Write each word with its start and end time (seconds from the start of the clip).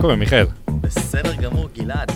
קורה, 0.00 0.16
מיכאל? 0.16 0.46
בסדר 0.80 1.34
גמור, 1.34 1.68
גלעד. 1.68 2.10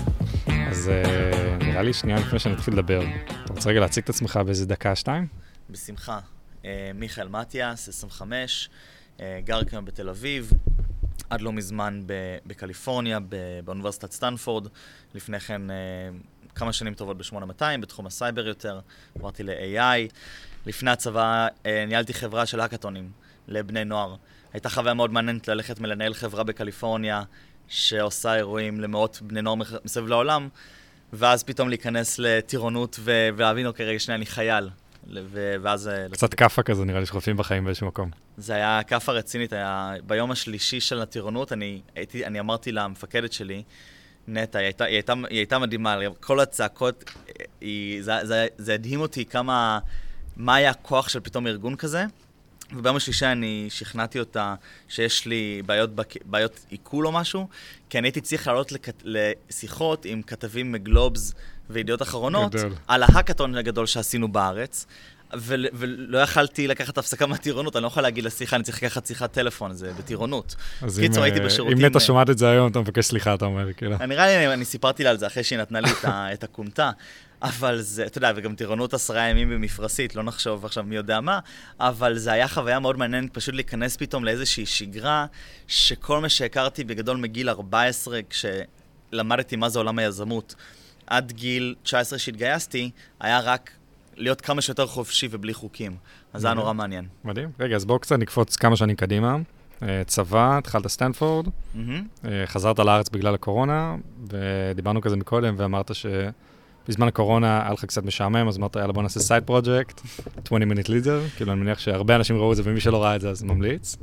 אז 0.71 0.89
אה, 0.89 1.57
נראה 1.59 1.83
לי 1.83 1.93
שנייה 1.93 2.19
לפני 2.19 2.39
שנתחיל 2.39 2.75
לדבר. 2.75 3.03
אתה 3.45 3.53
רוצה 3.53 3.71
רגע 3.71 3.81
להציג 3.81 4.05
את 4.05 4.11
עצמך 4.11 4.41
באיזה 4.47 4.67
דקה, 4.67 4.97
שתיים? 4.97 5.27
בשמחה. 5.71 6.19
אה, 6.65 6.91
מיכאל 6.95 7.29
מתיאס, 7.29 7.89
25, 7.89 8.71
אה, 9.21 9.41
גר 9.45 9.65
כיום 9.65 9.85
בתל 9.85 10.09
אביב, 10.09 10.53
עד 11.31 11.41
לא 11.41 11.53
מזמן 11.53 12.03
ב- 12.07 12.39
בקליפורניה, 12.47 13.19
ב- 13.21 13.61
באוניברסיטת 13.65 14.13
סטנפורד. 14.13 14.69
לפני 15.15 15.41
כן 15.41 15.63
כמה 16.55 16.73
שנים 16.73 16.95
טובות 16.95 17.19
ב-8200, 17.19 17.81
בתחום 17.81 18.07
הסייבר 18.07 18.47
יותר, 18.47 18.81
עברתי 19.19 19.43
ל-AI. 19.43 20.13
לפני 20.67 20.91
הצבא 20.91 21.49
ניהלתי 21.89 22.15
חברה 22.15 22.47
של 22.47 22.61
האקתונים 22.61 23.11
לבני 23.49 23.85
נוער. 23.85 24.17
הייתה 24.53 24.69
חוויה 24.69 24.95
מאוד 24.95 25.13
מעניינת 25.13 25.49
ללכת 25.49 25.77
ולנהל 25.81 26.15
חברה 26.15 26.45
בקליפורניה, 26.45 27.23
שעושה 27.73 28.35
אירועים 28.35 28.81
למאות 28.81 29.19
בני 29.23 29.43
נוער 29.43 29.57
מסביב 29.85 30.07
לעולם, 30.07 30.49
ואז 31.13 31.43
פתאום 31.43 31.69
להיכנס 31.69 32.19
לטירונות 32.19 32.97
ו- 33.01 33.29
ולהבין, 33.37 33.67
אוקיי, 33.67 33.87
רגע, 33.87 33.99
שנייה, 33.99 34.17
אני 34.17 34.27
חייל. 34.27 34.69
ו- 35.07 35.55
ואז... 35.63 35.89
אה, 35.89 36.07
קצת 36.13 36.35
כאפה 36.35 36.63
כזה, 36.63 36.85
נראה 36.85 37.01
לי 37.01 37.07
שחופים 37.07 37.37
בחיים 37.37 37.65
באיזשהו 37.65 37.87
מקום. 37.87 38.11
זה 38.37 38.55
היה 38.55 38.81
כאפה 38.87 39.13
רצינית, 39.13 39.53
היה 39.53 39.95
ביום 40.07 40.31
השלישי 40.31 40.81
של 40.81 41.01
הטירונות, 41.01 41.53
אני, 41.53 41.81
הייתי, 41.95 42.27
אני 42.27 42.41
אמרתי 42.41 42.73
למפקדת 42.73 43.33
שלי, 43.33 43.63
נטע, 44.29 44.59
היא 44.59 44.65
הייתה, 44.65 44.85
היא 44.85 44.95
הייתה, 44.95 45.13
היא 45.31 45.39
הייתה 45.39 45.59
מדהימה, 45.59 45.97
כל 46.21 46.41
הצעקות, 46.41 47.05
היא, 47.61 48.03
זה, 48.03 48.13
זה, 48.23 48.47
זה 48.59 48.75
הדהים 48.75 49.01
אותי 49.01 49.25
כמה, 49.25 49.79
מה 50.37 50.55
היה 50.55 50.71
הכוח 50.71 51.09
של 51.09 51.21
פתאום 51.21 51.47
ארגון 51.47 51.77
כזה. 51.77 52.05
וביום 52.77 52.97
השלישי 52.97 53.27
אני 53.27 53.67
שכנעתי 53.71 54.21
אותה 54.21 54.55
שיש 54.89 55.27
לי 55.27 55.63
בעיות, 55.67 55.95
בק... 55.95 56.15
בעיות 56.25 56.67
עיכול 56.71 57.07
או 57.07 57.13
משהו, 57.13 57.49
כי 57.91 57.99
אני 57.99 58.09
הייתי 58.09 58.21
צריך 58.21 58.47
לעלות 58.47 58.73
לכ... 58.73 58.89
לשיחות 59.05 60.05
עם 60.05 60.23
כתבים 60.23 60.73
מגלובס 60.73 61.35
וידיעות 61.71 62.03
אחרונות, 62.03 62.55
גדול. 62.55 62.73
על 62.89 63.03
ההאקתון 63.03 63.57
הגדול 63.57 63.87
שעשינו 63.87 64.33
בארץ. 64.33 64.87
ו- 65.37 65.55
ולא 65.73 66.19
יכלתי 66.19 66.69
לקחת 66.69 66.99
הפסקה 66.99 67.27
מהטירונות, 67.27 67.77
אני 67.77 67.83
לא 67.83 67.87
יכול 67.87 68.03
להגיד 68.03 68.25
לשיחה, 68.25 68.57
אני 68.57 68.65
צריך 68.65 68.83
לקחת 68.83 69.07
שיחת 69.07 69.33
טלפון, 69.33 69.73
זה 69.73 69.93
בטירונות. 69.99 70.55
אז 70.83 70.99
קיצור, 70.99 71.19
אם, 71.19 71.23
הייתי 71.23 71.41
אה, 71.41 71.45
בשירותים, 71.45 71.79
אם 71.79 71.85
נטע 71.85 71.99
אה, 71.99 72.05
שומעת 72.05 72.31
את 72.31 72.39
זה 72.39 72.51
היום, 72.51 72.71
אתה 72.71 72.81
מבקש 72.81 73.07
סליחה, 73.07 73.35
אתה 73.35 73.45
אומר, 73.45 73.73
כאילו. 73.73 73.97
נראה 74.07 74.27
לי, 74.27 74.55
אני 74.55 74.65
סיפרתי 74.65 75.05
לה 75.05 75.11
על 75.11 75.19
זה 75.19 75.27
אחרי 75.27 75.45
שהיא 75.45 75.59
נתנה 75.59 75.81
לי 75.81 75.91
את 76.05 76.45
הכומתה, 76.45 76.91
אבל 77.43 77.81
זה, 77.81 78.07
אתה 78.07 78.19
יודע, 78.19 78.33
וגם 78.37 78.55
טירונות 78.55 78.95
עשרה 78.95 79.29
ימים 79.29 79.51
במפרשית, 79.51 80.17
לא 80.17 80.23
נחשוב 80.23 80.65
עכשיו 80.65 80.85
מי 80.85 80.97
יודע 80.97 81.21
מה, 81.21 81.39
אבל 81.81 82.19
זה 82.19 82.33
היה 82.33 82.49
חוויה 82.49 82.79
מאוד 82.79 82.99
מעניינת 82.99 83.35
פשוט 83.35 83.55
להיכנס 83.55 83.97
פתאום 83.97 84.25
לאיזושהי 84.25 84.67
שגרה, 84.67 85.27
שכל 85.67 86.21
מה 86.21 86.29
שהכרתי 86.29 86.85
בגדול 86.85 87.17
מגיל 87.17 87.49
14, 87.49 88.21
כשלמדתי 88.31 89.57
מה 89.57 89.69
זה 89.69 89.79
עולם 89.79 89.99
היזמות, 89.99 90.55
עד 91.07 91.33
גיל 91.33 91.75
19 91.83 92.19
שהתגייסתי, 92.19 92.91
היה 93.21 93.41
רק 93.41 93.71
להיות 94.17 94.41
כמה 94.41 94.63
שיותר 94.63 94.87
חופשי 94.87 95.29
ובלי 95.31 95.55
חוקים. 95.55 95.97
אז 96.33 96.41
זה 96.41 96.47
היה. 96.47 96.55
נורא 96.55 96.73
מעניין. 96.73 97.07
מדהים. 97.25 97.51
רגע, 97.61 97.77
אז 97.77 97.85
בואו 97.85 97.99
קצת 97.99 98.19
נקפוץ 98.19 98.57
כמה 98.57 98.77
שנים 98.77 98.97
קדימה. 98.97 99.37
אה, 99.83 100.03
צבא, 100.07 100.59
התחלת 100.59 100.87
סטנפורד. 100.87 101.47
אה, 102.25 102.47
חזרת 102.47 102.79
לארץ 102.79 103.09
בגלל 103.09 103.35
הקורונה, 103.35 103.97
ודיברנו 104.31 105.01
כזה 105.01 105.17
מקודם, 105.17 105.55
ואמרת 105.59 105.91
שבזמן 106.87 107.09
הקורונה 107.09 107.63
היה 107.63 107.73
לך 107.73 107.85
קצת 107.85 108.05
משעמם, 108.05 108.49
אז 108.49 108.59
אמרת, 108.59 108.77
יאללה, 108.77 108.93
בוא 108.93 109.03
נעשה 109.03 109.21
סייד 109.21 109.45
פרויקט, 109.45 110.01
20 110.47 110.73
minute 110.73 110.87
leader, 110.87 111.37
כאילו, 111.37 111.53
אני 111.53 111.61
מניח 111.61 111.79
שהרבה 111.79 112.17
אנשים 112.17 112.37
ראו 112.37 112.53
את 112.53 112.57
זה, 112.57 112.63
ומי 112.65 112.81
שלא 112.81 113.03
ראה 113.03 113.17
את 113.17 113.21
זה, 113.21 113.31
אז 113.31 113.43
ממליץ. 113.43 113.97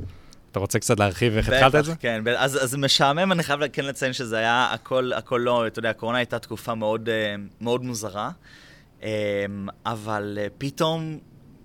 אתה 0.50 0.58
רוצה 0.58 0.78
קצת 0.78 1.00
להרחיב 1.00 1.36
איך 1.36 1.48
התחלת 1.48 1.74
את 1.74 1.84
זה? 1.84 1.94
כן. 1.96 2.22
אז, 2.38 2.64
אז 2.64 2.74
משעמם, 2.74 3.32
אני 3.32 3.42
חייב 3.42 3.60
כן 3.72 3.84
לציין 3.84 4.12
שזה 4.12 4.38
היה 4.38 4.68
הכל, 4.72 5.12
הכל 5.12 5.40
לא, 5.44 5.66
אתה 5.66 5.78
יודע, 5.78 5.90
הקורונה 5.90 6.18
הייתה 6.18 6.38
תקופה 6.38 6.74
מאוד, 6.74 7.08
אה, 7.08 7.34
מאוד 7.60 7.84
מוזרה, 7.84 8.30
אה, 9.02 9.44
אבל 9.86 10.38
אה, 10.40 10.46
פתאום 10.58 11.18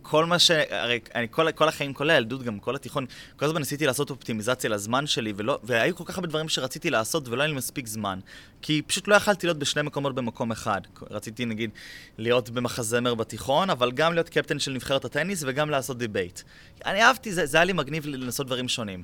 כל 0.09 0.25
מה 0.25 0.39
ש... 0.39 0.51
הרי 0.69 0.99
אני 1.15 1.27
כל, 1.31 1.51
כל 1.51 1.67
החיים, 1.67 1.93
כל 1.93 2.09
הילדות, 2.09 2.43
גם 2.43 2.59
כל 2.59 2.75
התיכון, 2.75 3.05
כל 3.35 3.45
הזמן 3.45 3.59
ניסיתי 3.59 3.85
לעשות 3.85 4.09
אופטימיזציה 4.09 4.69
לזמן 4.69 5.07
שלי, 5.07 5.33
ולא, 5.35 5.59
והיו 5.63 5.95
כל 5.95 6.03
כך 6.07 6.17
הרבה 6.17 6.27
דברים 6.27 6.49
שרציתי 6.49 6.89
לעשות 6.89 7.27
ולא 7.27 7.41
היה 7.41 7.47
לי 7.47 7.57
מספיק 7.57 7.87
זמן. 7.87 8.19
כי 8.61 8.81
פשוט 8.87 9.07
לא 9.07 9.15
יכלתי 9.15 9.47
להיות 9.47 9.59
בשני 9.59 9.81
מקומות 9.81 10.15
במקום 10.15 10.51
אחד. 10.51 10.81
רציתי, 11.11 11.45
נגיד, 11.45 11.69
להיות 12.17 12.49
במחזמר 12.49 13.15
בתיכון, 13.15 13.69
אבל 13.69 13.91
גם 13.91 14.13
להיות 14.13 14.29
קפטן 14.29 14.59
של 14.59 14.71
נבחרת 14.71 15.05
הטניס 15.05 15.43
וגם 15.47 15.69
לעשות 15.69 15.97
דיבייט. 15.97 16.41
אני 16.85 17.03
אהבתי, 17.03 17.33
זה, 17.33 17.45
זה 17.45 17.57
היה 17.57 17.63
לי 17.65 17.73
מגניב 17.73 18.05
לנסות 18.05 18.47
דברים 18.47 18.67
שונים. 18.67 19.03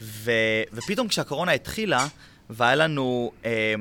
ו, 0.00 0.32
ופתאום 0.72 1.08
כשהקורונה 1.08 1.52
התחילה, 1.52 2.06
והיה 2.50 2.74
לנו, 2.74 3.32
אה, 3.44 3.74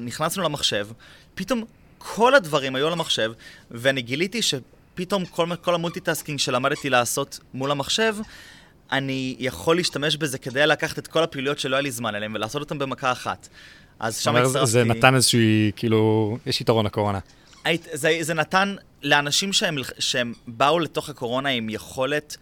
נכנסנו 0.00 0.42
למחשב, 0.42 0.88
פתאום 1.34 1.64
כל 1.98 2.34
הדברים 2.34 2.74
היו 2.74 2.86
על 2.86 2.92
המחשב, 2.92 3.32
ואני 3.70 4.02
גיליתי 4.02 4.42
שפתאום 4.94 5.24
כל, 5.24 5.46
כל 5.62 5.74
המולטיטאסקינג 5.74 6.38
שלמדתי 6.38 6.90
לעשות 6.90 7.40
מול 7.54 7.70
המחשב, 7.70 8.16
אני 8.92 9.36
יכול 9.38 9.76
להשתמש 9.76 10.16
בזה 10.16 10.38
כדי 10.38 10.66
לקחת 10.66 10.98
את 10.98 11.06
כל 11.06 11.22
הפעילויות 11.22 11.58
שלא 11.58 11.76
היה 11.76 11.82
לי 11.82 11.90
זמן 11.90 12.14
אליהן 12.14 12.36
ולעשות 12.36 12.62
אותן 12.62 12.78
במכה 12.78 13.12
אחת. 13.12 13.48
אז 13.98 14.18
שם 14.18 14.36
הצטרפתי... 14.36 14.70
זה 14.70 14.84
נתן 14.84 15.14
איזושהי, 15.14 15.70
כאילו, 15.76 16.36
יש 16.46 16.60
יתרון 16.60 16.86
לקורונה. 16.86 17.18
זה, 17.92 18.18
זה 18.20 18.34
נתן 18.34 18.76
לאנשים 19.02 19.52
שהם, 19.52 19.76
שהם 19.98 20.32
באו 20.46 20.78
לתוך 20.78 21.08
הקורונה 21.08 21.48
עם 21.48 21.70
יכולת 21.70 22.36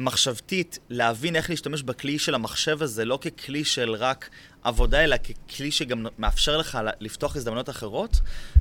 מחשבתית 0.00 0.78
להבין 0.88 1.36
איך 1.36 1.50
להשתמש 1.50 1.82
בכלי 1.82 2.18
של 2.18 2.34
המחשב 2.34 2.82
הזה, 2.82 3.04
לא 3.04 3.18
ככלי 3.22 3.64
של 3.64 3.90
רק 3.90 4.30
עבודה, 4.62 5.04
אלא 5.04 5.16
ככלי 5.48 5.70
שגם 5.70 6.06
מאפשר 6.18 6.56
לך 6.56 6.78
לפתוח 7.00 7.36
הזדמנויות 7.36 7.70
אחרות, 7.70 8.20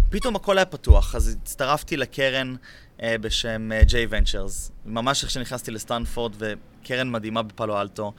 פתאום 0.09 0.35
הכל 0.35 0.57
היה 0.57 0.65
פתוח. 0.65 1.15
אז 1.15 1.37
הצטרפתי 1.41 1.97
לקרן 1.97 2.55
אה, 3.03 3.15
בשם 3.21 3.71
אה, 3.71 3.81
J 3.81 4.11
Ventures, 4.11 4.71
ממש 4.85 5.23
איך 5.23 5.31
שנכנסתי 5.31 5.71
לסטנפורד, 5.71 6.35
וקרן 6.37 7.11
מדהימה 7.11 7.43
בפאלו 7.43 7.81
אלטו. 7.81 8.13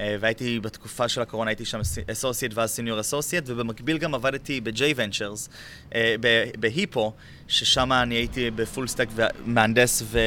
אה, 0.00 0.16
והייתי 0.20 0.60
בתקופה 0.60 1.08
של 1.08 1.22
הקורונה, 1.22 1.50
הייתי 1.50 1.64
שם 1.64 1.80
associate 2.12 2.54
ואז 2.54 2.70
senior 2.70 3.00
associate, 3.00 3.44
ובמקביל 3.46 3.98
גם 3.98 4.14
עבדתי 4.14 4.60
ב-J 4.60 4.96
Ventures, 4.96 5.50
אה, 5.94 6.14
ב-Hippo, 6.58 7.12
ששם 7.48 7.92
אני 7.92 8.14
הייתי 8.14 8.50
ב-full 8.50 8.88
stack 8.88 9.08
מהנדס 9.44 10.02
ו- 10.06 10.18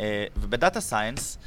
אה, 0.00 0.24
וב-data 0.36 0.80
science. 0.80 1.38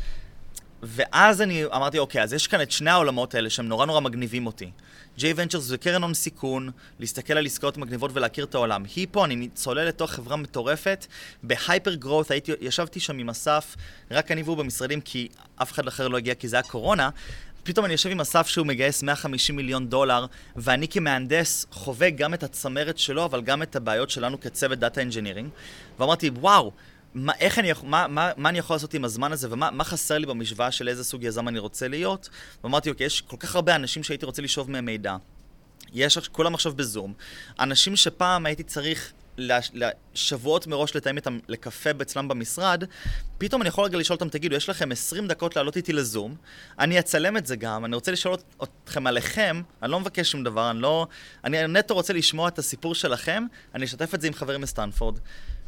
ואז 0.84 1.42
אני 1.42 1.66
אמרתי, 1.66 2.00
אוקיי, 2.00 2.24
אז 2.24 2.34
יש 2.34 2.48
כאן 2.48 2.62
את 2.62 2.72
שני 2.72 2.90
העולמות 2.90 3.36
האלה 3.36 3.50
שהם 3.50 3.68
נורא 3.68 3.86
נורא 3.86 4.00
מגניבים 4.00 4.46
אותי. 4.46 4.72
J 5.18 5.22
Ventures 5.22 5.58
זה 5.58 5.78
קרן 5.78 6.04
הון 6.04 6.14
סיכון, 6.14 6.70
להסתכל 7.00 7.34
על 7.34 7.46
עסקאות 7.46 7.78
מגניבות 7.78 8.12
ולהכיר 8.14 8.46
את 8.46 8.56
העולם. 8.56 8.84
Hippo, 8.96 9.26
אני 9.26 9.50
צולל 9.54 9.88
לתוך 9.88 10.12
חברה 10.12 10.36
מטורפת, 10.36 11.06
ב-hyper 11.44 11.94
growth, 11.94 12.32
הייתי, 12.32 12.52
ישבתי 12.62 13.00
שם 13.00 13.18
עם 13.18 13.30
אסף, 13.30 13.76
רק 14.12 14.32
אני 14.32 14.44
והוא 14.44 14.58
במשרדים, 14.58 15.02
כי 15.02 15.28
אף 15.56 15.72
אחד 15.72 15.88
אחר 15.88 16.08
לא 16.08 16.18
הגיע 16.18 16.36
כי 16.36 16.48
זה 16.48 16.56
היה 16.56 16.64
קורונה. 16.64 17.10
פתאום 17.64 17.86
אני 17.86 17.94
יושב 17.94 18.10
עם 18.10 18.22
אסף 18.22 18.48
שהוא 18.48 18.68
מגייס 18.68 19.04
150 19.04 19.56
מיליון 19.56 19.88
דולר, 19.88 20.26
ואני 20.56 20.88
כמהנדס 20.88 21.66
חווה 21.72 22.10
גם 22.10 22.34
את 22.34 22.44
הצמרת 22.44 22.98
שלו, 22.98 23.26
אבל 23.26 23.42
גם 23.42 23.62
את 23.62 23.76
הבעיות 23.76 24.10
שלנו 24.10 24.40
כצוות 24.40 24.80
data 24.80 25.02
engineering. 25.02 25.50
ואמרתי, 26.00 26.30
וואו, 26.30 26.72
מה, 27.14 27.34
איך 27.40 27.60
אני, 27.60 27.72
מה, 27.84 28.08
מה, 28.08 28.32
מה 28.38 28.50
אני 28.50 28.60
יכול 28.60 28.76
לעשות 28.76 28.94
עם 28.94 29.06
הזמן 29.06 29.32
הזה, 29.32 29.48
ומה 29.52 29.72
מה 29.72 29.84
חסר 29.84 30.18
לי 30.18 30.26
במשוואה 30.26 30.72
של 30.72 30.88
איזה 30.88 31.04
סוג 31.04 31.24
יזם 31.24 31.48
אני 31.48 31.60
רוצה 31.60 31.88
להיות? 31.88 32.30
ואמרתי, 32.64 32.90
אוקיי, 32.90 33.06
יש 33.06 33.22
כל 33.22 33.38
כך 33.40 33.56
הרבה 33.56 33.76
אנשים 33.76 34.04
שהייתי 34.04 34.26
רוצה 34.26 34.42
לשאוב 34.42 34.72
מהם 34.72 34.86
מידע. 34.86 35.16
יש, 35.94 36.18
כולם 36.18 36.54
עכשיו 36.54 36.74
בזום. 36.74 37.14
אנשים 37.60 37.96
שפעם 37.96 38.46
הייתי 38.46 38.64
צריך 38.64 39.12
לש- 39.38 39.72
לשבועות 39.74 40.68
מראש 40.68 40.96
לתאם 40.96 41.16
איתם 41.16 41.40
לקפה 41.48 41.90
אצלם 42.02 42.28
במשרד, 42.28 42.84
פתאום 43.38 43.62
אני 43.62 43.68
יכול 43.70 43.86
רגע 43.86 43.98
לשאול 43.98 44.16
אותם, 44.16 44.30
תגידו, 44.30 44.56
יש 44.56 44.70
לכם 44.70 44.92
20 44.92 45.28
דקות 45.28 45.56
לעלות 45.56 45.78
איתי 45.78 45.94
לזום, 45.94 46.36
אני 46.80 47.00
אצלם 47.00 47.38
את 47.38 47.46
זה 47.46 47.56
גם, 47.56 47.86
אני 47.86 47.96
רוצה 47.96 48.12
לשאול 48.12 48.36
אתכם 48.64 49.08
עליכם, 49.08 49.62
אני 49.84 49.92
לא 49.92 50.00
מבקש 50.00 50.32
שום 50.32 50.44
דבר, 50.44 50.72
אני 50.72 50.82
לא... 50.82 51.08
אני 51.44 51.68
נטו 51.68 51.94
רוצה 51.94 52.14
לשמוע 52.14 52.48
את 52.48 52.60
הסיפור 52.60 52.96
שלכם, 52.96 53.46
אני 53.76 53.86
אשתף 53.86 54.16
את 54.16 54.22
זה 54.22 54.28
עם 54.28 54.34
חברים 54.34 54.62
מסטנפורד. 54.62 55.20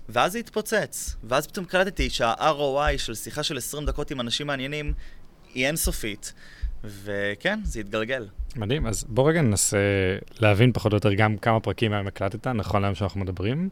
ואז 0.10 0.32
זה 0.32 0.40
התפוצץ, 0.40 1.16
ואז 1.24 1.48
פתאום 1.48 1.66
קלטתי 1.66 2.10
שה-ROI 2.10 2.98
של 2.98 3.16
שיחה 3.16 3.44
של 3.44 3.58
20 3.58 3.86
דקות 3.86 4.12
עם 4.12 4.22
אנשים 4.22 4.48
מעניינים 4.48 4.94
היא 5.54 5.68
אינסופית, 5.68 6.34
וכן, 6.84 7.60
זה 7.64 7.80
התגלגל. 7.80 8.28
מדהים, 8.56 8.88
אז 8.88 9.06
בוא 9.10 9.30
רגע 9.30 9.42
ננסה 9.42 9.78
להבין 10.40 10.72
פחות 10.74 10.92
או 10.92 10.98
יותר 10.98 11.14
גם 11.14 11.38
כמה 11.38 11.60
פרקים 11.60 11.94
היום 11.94 12.08
הקלטת, 12.08 12.48
נכון 12.48 12.82
להיום 12.82 12.96
שאנחנו 12.96 13.20
מדברים. 13.20 13.70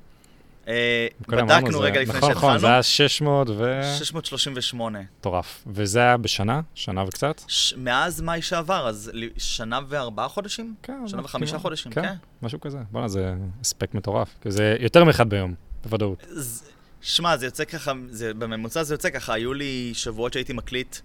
אה, 0.67 1.07
בדקנו 1.29 1.79
רגע 1.79 2.01
לפני 2.01 2.17
נכון, 2.17 2.31
נכון, 2.31 2.53
זה 2.53 2.59
שהתחלנו, 2.59 2.73
היה 2.73 2.83
600 2.83 3.49
ו... 3.49 3.81
638. 3.99 4.99
מטורף. 5.19 5.63
וזה 5.67 5.99
היה 5.99 6.17
בשנה? 6.17 6.61
שנה 6.75 7.03
וקצת? 7.03 7.41
מאז 7.77 8.21
מאי 8.21 8.41
שעבר, 8.41 8.87
אז 8.89 9.11
שנה 9.37 9.79
וארבעה 9.87 10.27
חודשים? 10.27 10.75
כן. 10.83 11.07
שנה 11.07 11.21
וחמישה 11.21 11.51
כמעט- 11.51 11.61
חודשים, 11.61 11.91
כן, 11.91 12.01
כן. 12.01 12.13
משהו 12.41 12.59
כזה. 12.61 12.77
בואנה, 12.91 13.07
זה 13.07 13.33
הספק 13.61 13.93
מטורף. 13.93 14.29
זה 14.45 14.75
יותר 14.79 15.03
מאחד 15.03 15.29
ביום, 15.29 15.53
בוודאות. 15.83 16.23
שמע, 17.01 17.37
זה 17.37 17.45
יוצא 17.45 17.65
ככה, 17.65 17.91
זה, 18.09 18.33
בממוצע 18.33 18.83
זה 18.83 18.93
יוצא 18.93 19.09
ככה, 19.09 19.33
היו 19.33 19.53
לי 19.53 19.91
שבועות 19.93 20.33
שהייתי 20.33 20.53
מקליט 20.53 20.97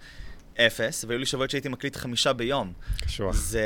אפס, 0.60 1.04
והיו 1.08 1.18
לי 1.18 1.26
שבועות 1.26 1.50
שהייתי 1.50 1.68
מקליט 1.68 1.96
חמישה 1.96 2.32
ביום. 2.32 2.72
קשוח. 3.00 3.34
זה, 3.34 3.62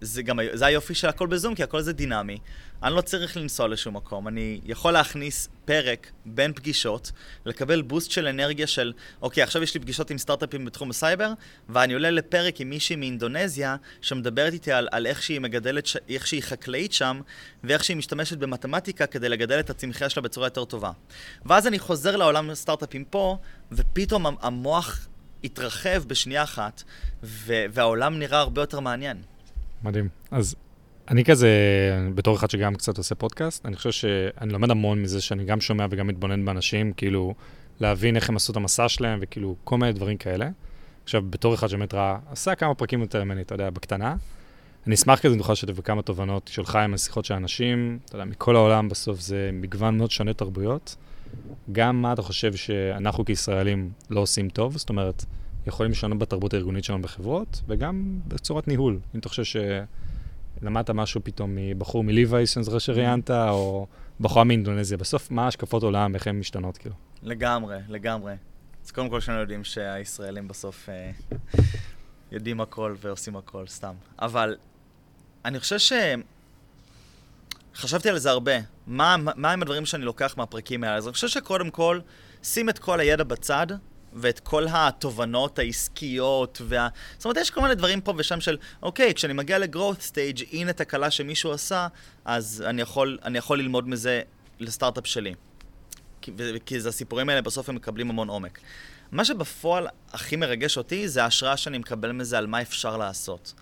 זה 0.00 0.22
גם, 0.22 0.38
זה 0.52 0.66
היופי 0.66 0.94
של 0.94 1.08
הכל 1.08 1.26
בזום, 1.26 1.54
כי 1.54 1.62
הכל 1.62 1.80
זה 1.80 1.92
דינמי. 1.92 2.38
אני 2.82 2.94
לא 2.94 3.00
צריך 3.00 3.36
לנסוע 3.36 3.68
לשום 3.68 3.96
מקום. 3.96 4.28
אני 4.28 4.60
יכול 4.64 4.92
להכניס 4.92 5.48
פרק 5.64 6.10
בין 6.26 6.52
פגישות, 6.52 7.12
לקבל 7.44 7.82
בוסט 7.82 8.10
של 8.10 8.26
אנרגיה 8.26 8.66
של, 8.66 8.92
אוקיי, 9.22 9.42
עכשיו 9.42 9.62
יש 9.62 9.74
לי 9.74 9.80
פגישות 9.80 10.10
עם 10.10 10.18
סטארט-אפים 10.18 10.64
בתחום 10.64 10.90
הסייבר, 10.90 11.32
ואני 11.68 11.94
עולה 11.94 12.10
לפרק 12.10 12.60
עם 12.60 12.70
מישהי 12.70 12.96
מאינדונזיה, 12.96 13.76
שמדברת 14.00 14.52
איתי 14.52 14.72
על, 14.72 14.88
על 14.92 15.06
איך 15.06 15.22
שהיא 15.22 15.40
מגדלת, 15.40 15.88
איך 16.08 16.26
שהיא 16.26 16.42
חקלאית 16.42 16.92
שם, 16.92 17.20
ואיך 17.64 17.84
שהיא 17.84 17.96
משתמשת 17.96 18.38
במתמטיקה 18.38 19.06
כדי 19.06 19.28
לגדל 19.28 19.60
את 19.60 19.70
הצמחייה 19.70 20.10
שלה 20.10 20.22
בצורה 20.22 20.46
יותר 20.46 20.64
טובה. 20.64 20.90
ואז 21.46 21.66
אני 21.66 21.78
חוזר 21.78 22.16
לעולם 22.16 22.50
הסטארט-אפים 22.50 23.04
פה, 23.04 23.38
ופתאום 23.72 24.26
המוח 24.40 25.08
התרחב 25.46 26.02
בשנייה 26.06 26.42
אחת, 26.42 26.82
והעולם 27.22 28.18
נראה 28.18 28.38
הרבה 28.38 28.62
יותר 28.62 28.80
מעניין. 28.80 29.16
מדהים. 29.82 30.08
אז 30.30 30.56
אני 31.08 31.24
כזה, 31.24 31.50
בתור 32.14 32.36
אחד 32.36 32.50
שגם 32.50 32.74
קצת 32.74 32.98
עושה 32.98 33.14
פודקאסט, 33.14 33.66
אני 33.66 33.76
חושב 33.76 33.90
שאני 33.90 34.52
לומד 34.52 34.70
המון 34.70 35.02
מזה 35.02 35.20
שאני 35.20 35.44
גם 35.44 35.60
שומע 35.60 35.86
וגם 35.90 36.06
מתבונן 36.06 36.44
באנשים, 36.44 36.92
כאילו, 36.92 37.34
להבין 37.80 38.16
איך 38.16 38.28
הם 38.28 38.36
עשו 38.36 38.52
את 38.52 38.56
המסע 38.56 38.88
שלהם, 38.88 39.18
וכאילו, 39.22 39.56
כל 39.64 39.78
מיני 39.78 39.92
דברים 39.92 40.16
כאלה. 40.16 40.48
עכשיו, 41.04 41.22
בתור 41.30 41.54
אחד 41.54 41.66
שבאמת 41.66 41.94
ראה, 41.94 42.18
עשה 42.30 42.54
כמה 42.54 42.74
פרקים 42.74 43.00
יותר 43.00 43.24
ממני, 43.24 43.42
אתה 43.42 43.54
יודע, 43.54 43.70
בקטנה. 43.70 44.16
אני 44.86 44.94
אשמח 44.94 45.20
כזה, 45.20 45.36
נוכל 45.36 45.52
לשתף 45.52 45.72
בכמה 45.78 46.02
תובנות 46.02 46.48
שלך 46.48 46.76
עם 46.76 46.94
השיחות 46.94 47.24
של 47.24 47.34
אנשים, 47.34 47.98
אתה 48.04 48.16
יודע, 48.16 48.24
מכל 48.24 48.56
העולם 48.56 48.88
בסוף 48.88 49.20
זה 49.20 49.50
מגוון 49.52 49.98
מאוד 49.98 50.10
שונה 50.10 50.32
תרבויות. 50.32 50.96
גם 51.72 52.02
מה 52.02 52.12
אתה 52.12 52.22
חושב 52.22 52.54
שאנחנו 52.54 53.24
כישראלים 53.24 53.90
לא 54.10 54.20
עושים 54.20 54.48
טוב, 54.48 54.76
זאת 54.76 54.88
אומרת, 54.88 55.24
יכולים 55.66 55.92
לשנות 55.92 56.18
בתרבות 56.18 56.54
הארגונית 56.54 56.84
שלנו 56.84 57.02
בחברות, 57.02 57.62
וגם 57.68 58.18
בצורת 58.28 58.68
ניהול. 58.68 59.00
אם 59.14 59.20
אתה 59.20 59.28
חושב 59.28 59.60
שלמדת 60.60 60.90
משהו 60.90 61.20
פתאום 61.24 61.54
מבחור 61.56 62.04
מליווייס, 62.04 62.50
שאני 62.54 62.64
זוכר 62.64 62.78
שראיינת, 62.78 63.30
או 63.30 63.86
בחורה 64.20 64.44
מאינדונזיה, 64.44 64.98
בסוף 64.98 65.30
מה 65.30 65.46
השקפות 65.46 65.82
עולם, 65.82 66.14
איך 66.14 66.26
הן 66.26 66.38
משתנות, 66.38 66.78
כאילו? 66.78 66.94
לגמרי, 67.22 67.78
לגמרי. 67.88 68.34
אז 68.84 68.90
קודם 68.90 69.08
כל 69.08 69.20
שנו 69.20 69.34
יודעים 69.34 69.64
שהישראלים 69.64 70.48
בסוף 70.48 70.88
אה, 70.88 71.10
יודעים 72.32 72.60
הכל 72.60 72.94
ועושים 73.00 73.36
הכל, 73.36 73.66
סתם. 73.66 73.94
אבל 74.18 74.56
אני 75.44 75.60
חושב 75.60 75.78
ש... 75.78 75.92
חשבתי 77.76 78.08
על 78.08 78.18
זה 78.18 78.30
הרבה. 78.30 78.52
מה, 78.86 79.16
מה 79.36 79.52
הם 79.52 79.62
הדברים 79.62 79.86
שאני 79.86 80.04
לוקח 80.04 80.34
מהפרקים 80.36 80.84
האלה? 80.84 80.96
אז 80.96 81.06
אני 81.06 81.12
חושב 81.12 81.28
שקודם 81.28 81.70
כל, 81.70 82.00
שים 82.42 82.68
את 82.68 82.78
כל 82.78 83.00
הידע 83.00 83.24
בצד, 83.24 83.66
ואת 84.12 84.40
כל 84.40 84.66
התובנות 84.70 85.58
העסקיות, 85.58 86.62
וה... 86.64 86.88
זאת 87.16 87.24
אומרת, 87.24 87.36
יש 87.36 87.50
כל 87.50 87.62
מיני 87.62 87.74
דברים 87.74 88.00
פה 88.00 88.14
ושם 88.16 88.40
של, 88.40 88.56
אוקיי, 88.82 89.14
כשאני 89.14 89.32
מגיע 89.32 89.58
ל-growth 89.58 90.12
stage, 90.12 90.44
הנה 90.52 90.72
תקלה 90.72 91.10
שמישהו 91.10 91.52
עשה, 91.52 91.88
אז 92.24 92.64
אני 92.66 92.82
יכול, 92.82 93.18
אני 93.24 93.38
יכול 93.38 93.58
ללמוד 93.58 93.88
מזה 93.88 94.22
לסטארט-אפ 94.60 95.06
שלי. 95.06 95.34
כי, 96.20 96.32
כי 96.66 96.80
זה 96.80 96.88
הסיפורים 96.88 97.28
האלה, 97.28 97.42
בסוף 97.42 97.68
הם 97.68 97.74
מקבלים 97.74 98.10
המון 98.10 98.28
עומק. 98.28 98.60
מה 99.12 99.24
שבפועל 99.24 99.86
הכי 100.12 100.36
מרגש 100.36 100.78
אותי, 100.78 101.08
זה 101.08 101.24
ההשראה 101.24 101.56
שאני 101.56 101.78
מקבל 101.78 102.12
מזה 102.12 102.38
על 102.38 102.46
מה 102.46 102.62
אפשר 102.62 102.96
לעשות. 102.96 103.54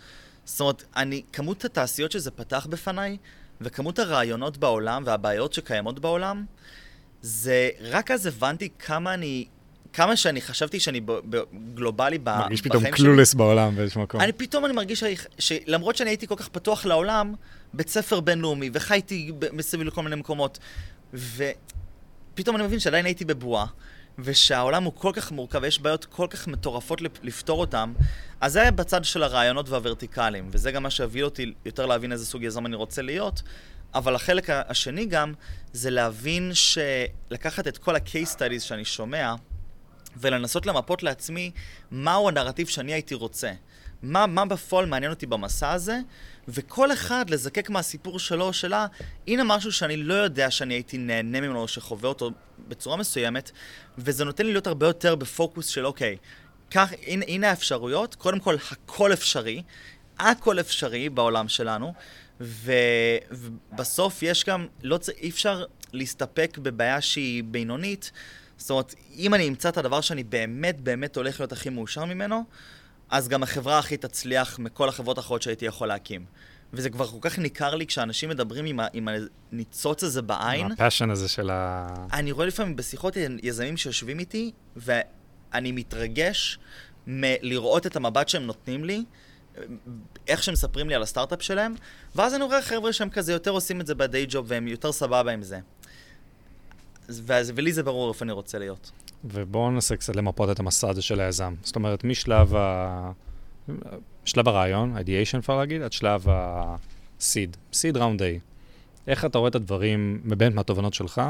זאת 0.44 0.60
אומרת, 0.60 0.84
אני, 0.96 1.22
כמות 1.32 1.64
התעשיות 1.64 2.12
שזה 2.12 2.30
פתח 2.30 2.66
בפניי, 2.70 3.16
וכמות 3.60 3.98
הרעיונות 3.98 4.56
בעולם 4.56 5.02
והבעיות 5.06 5.52
שקיימות 5.52 5.98
בעולם, 5.98 6.44
זה, 7.22 7.68
רק 7.80 8.10
אז 8.10 8.26
הבנתי 8.26 8.68
כמה 8.78 9.14
אני, 9.14 9.44
כמה 9.92 10.16
שאני 10.16 10.40
חשבתי 10.40 10.80
שאני 10.80 11.00
ב, 11.00 11.12
ב, 11.12 11.42
גלובלי 11.74 12.18
בחיים 12.18 12.36
שלי. 12.38 12.44
מרגיש 12.44 12.62
פתאום 12.62 12.84
קלולס 12.90 13.34
בעולם 13.34 13.76
באיזשהו 13.76 14.02
מקום. 14.02 14.20
אני 14.20 14.32
פתאום 14.32 14.64
אני 14.64 14.72
מרגיש 14.72 15.04
שלמרות 15.38 15.96
שאני 15.96 16.10
הייתי 16.10 16.26
כל 16.26 16.36
כך 16.36 16.48
פתוח 16.48 16.86
לעולם, 16.86 17.34
בית 17.74 17.88
ספר 17.88 18.20
בינלאומי, 18.20 18.70
וחייתי 18.72 19.32
מסביב 19.52 19.82
לכל 19.82 20.02
מיני 20.02 20.16
מקומות, 20.16 20.58
ופתאום 21.14 22.56
אני 22.56 22.64
מבין 22.64 22.78
שעדיין 22.78 23.04
הייתי 23.06 23.24
בבועה. 23.24 23.66
ושהעולם 24.18 24.84
הוא 24.84 24.92
כל 24.96 25.10
כך 25.14 25.32
מורכב 25.32 25.58
ויש 25.62 25.80
בעיות 25.80 26.04
כל 26.04 26.26
כך 26.30 26.48
מטורפות 26.48 27.00
לפתור 27.22 27.60
אותן, 27.60 27.92
אז 28.40 28.52
זה 28.52 28.60
היה 28.60 28.70
בצד 28.70 29.04
של 29.04 29.22
הרעיונות 29.22 29.68
והוורטיקלים, 29.68 30.48
וזה 30.52 30.72
גם 30.72 30.82
מה 30.82 30.90
שהביא 30.90 31.24
אותי 31.24 31.54
יותר 31.64 31.86
להבין 31.86 32.12
איזה 32.12 32.26
סוג 32.26 32.42
יזם 32.42 32.66
אני 32.66 32.76
רוצה 32.76 33.02
להיות. 33.02 33.42
אבל 33.94 34.14
החלק 34.14 34.50
השני 34.50 35.06
גם, 35.06 35.32
זה 35.72 35.90
להבין 35.90 36.52
שלקחת 36.54 37.68
את 37.68 37.78
כל 37.78 37.96
ה-case 37.96 38.36
studies 38.36 38.60
שאני 38.60 38.84
שומע, 38.84 39.34
ולנסות 40.16 40.66
למפות 40.66 41.02
לעצמי 41.02 41.50
מהו 41.90 42.28
הנרטיב 42.28 42.66
שאני 42.66 42.92
הייתי 42.92 43.14
רוצה. 43.14 43.52
מה, 44.02 44.26
מה 44.26 44.44
בפועל 44.44 44.86
מעניין 44.86 45.12
אותי 45.12 45.26
במסע 45.26 45.72
הזה, 45.72 45.98
וכל 46.48 46.92
אחד 46.92 47.30
לזקק 47.30 47.70
מהסיפור 47.70 48.18
שלו 48.18 48.44
או 48.44 48.52
שלה, 48.52 48.86
הנה 49.28 49.44
משהו 49.44 49.72
שאני 49.72 49.96
לא 49.96 50.14
יודע 50.14 50.50
שאני 50.50 50.74
הייתי 50.74 50.98
נהנה 50.98 51.40
ממנו 51.40 51.60
או 51.60 51.68
שחווה 51.68 52.08
אותו 52.08 52.30
בצורה 52.68 52.96
מסוימת, 52.96 53.50
וזה 53.98 54.24
נותן 54.24 54.46
לי 54.46 54.52
להיות 54.52 54.66
הרבה 54.66 54.86
יותר 54.86 55.14
בפוקוס 55.14 55.66
של 55.66 55.86
אוקיי, 55.86 56.16
כך, 56.70 56.92
הנה, 57.06 57.24
הנה 57.28 57.50
האפשרויות, 57.50 58.14
קודם 58.14 58.40
כל 58.40 58.56
הכל 58.70 59.12
אפשרי, 59.12 59.62
הכל 60.18 60.60
אפשרי 60.60 61.08
בעולם 61.08 61.48
שלנו, 61.48 61.94
ו, 62.40 62.72
ובסוף 63.30 64.22
יש 64.22 64.44
גם, 64.44 64.66
לא, 64.82 64.98
אי 65.18 65.30
אפשר 65.30 65.64
להסתפק 65.92 66.58
בבעיה 66.62 67.00
שהיא 67.00 67.44
בינונית, 67.44 68.10
זאת 68.56 68.70
אומרת, 68.70 68.94
אם 69.16 69.34
אני 69.34 69.48
אמצא 69.48 69.68
את 69.68 69.76
הדבר 69.76 70.00
שאני 70.00 70.24
באמת 70.24 70.80
באמת 70.80 71.16
הולך 71.16 71.40
להיות 71.40 71.52
הכי 71.52 71.70
מאושר 71.70 72.04
ממנו, 72.04 72.44
אז 73.10 73.28
גם 73.28 73.42
החברה 73.42 73.78
הכי 73.78 73.96
תצליח 73.96 74.58
מכל 74.58 74.88
החברות 74.88 75.18
האחרות 75.18 75.42
שהייתי 75.42 75.66
יכול 75.66 75.88
להקים. 75.88 76.24
וזה 76.76 76.90
כבר 76.90 77.06
כל 77.06 77.18
כך 77.20 77.38
ניכר 77.38 77.74
לי 77.74 77.86
כשאנשים 77.86 78.28
מדברים 78.28 78.64
עם, 78.64 78.80
ה, 78.80 78.86
עם 78.92 79.08
הניצוץ 79.52 80.04
הזה 80.04 80.22
בעין. 80.22 80.72
הפאשן 80.72 81.10
הזה 81.10 81.28
של 81.28 81.50
ה... 81.50 81.88
אני 82.12 82.32
רואה 82.32 82.46
לפעמים 82.46 82.76
בשיחות 82.76 83.16
יזמים 83.42 83.76
שיושבים 83.76 84.18
איתי, 84.18 84.52
ואני 84.76 85.72
מתרגש 85.72 86.58
מלראות 87.06 87.86
את 87.86 87.96
המבט 87.96 88.28
שהם 88.28 88.42
נותנים 88.42 88.84
לי, 88.84 89.04
איך 90.28 90.42
שהם 90.42 90.52
מספרים 90.52 90.88
לי 90.88 90.94
על 90.94 91.02
הסטארט-אפ 91.02 91.42
שלהם, 91.42 91.74
ואז 92.14 92.34
אני 92.34 92.44
רואה 92.44 92.62
חבר'ה 92.62 92.92
שהם 92.92 93.10
כזה 93.10 93.32
יותר 93.32 93.50
עושים 93.50 93.80
את 93.80 93.86
זה 93.86 93.94
בדיי 93.94 94.26
ג'וב 94.28 94.46
והם 94.48 94.68
יותר 94.68 94.92
סבבה 94.92 95.32
עם 95.32 95.42
זה. 95.42 95.58
ולי 97.28 97.72
זה 97.72 97.82
ברור 97.82 98.12
איפה 98.12 98.24
אני 98.24 98.32
רוצה 98.32 98.58
להיות. 98.58 98.90
ובואו 99.24 99.70
ננסה 99.70 99.96
קצת 99.96 100.16
למפות 100.16 100.50
את 100.50 100.60
המסע 100.60 100.90
הזה 100.90 101.02
של 101.02 101.20
היזם. 101.20 101.54
זאת 101.62 101.76
אומרת, 101.76 102.04
משלב 102.04 102.54
ה... 102.56 103.10
שלב 104.24 104.48
הרעיון, 104.48 104.96
ideation 104.96 105.38
אפשר 105.38 105.56
להגיד, 105.56 105.82
עד 105.82 105.92
שלב 105.92 106.28
ה-seed, 106.28 107.56
seed 107.72 107.96
round 107.96 108.20
A. 108.20 108.40
איך 109.06 109.24
אתה 109.24 109.38
רואה 109.38 109.48
את 109.48 109.54
הדברים 109.54 110.20
מבין 110.24 110.54
מהתובנות 110.54 110.94
שלך, 110.94 111.22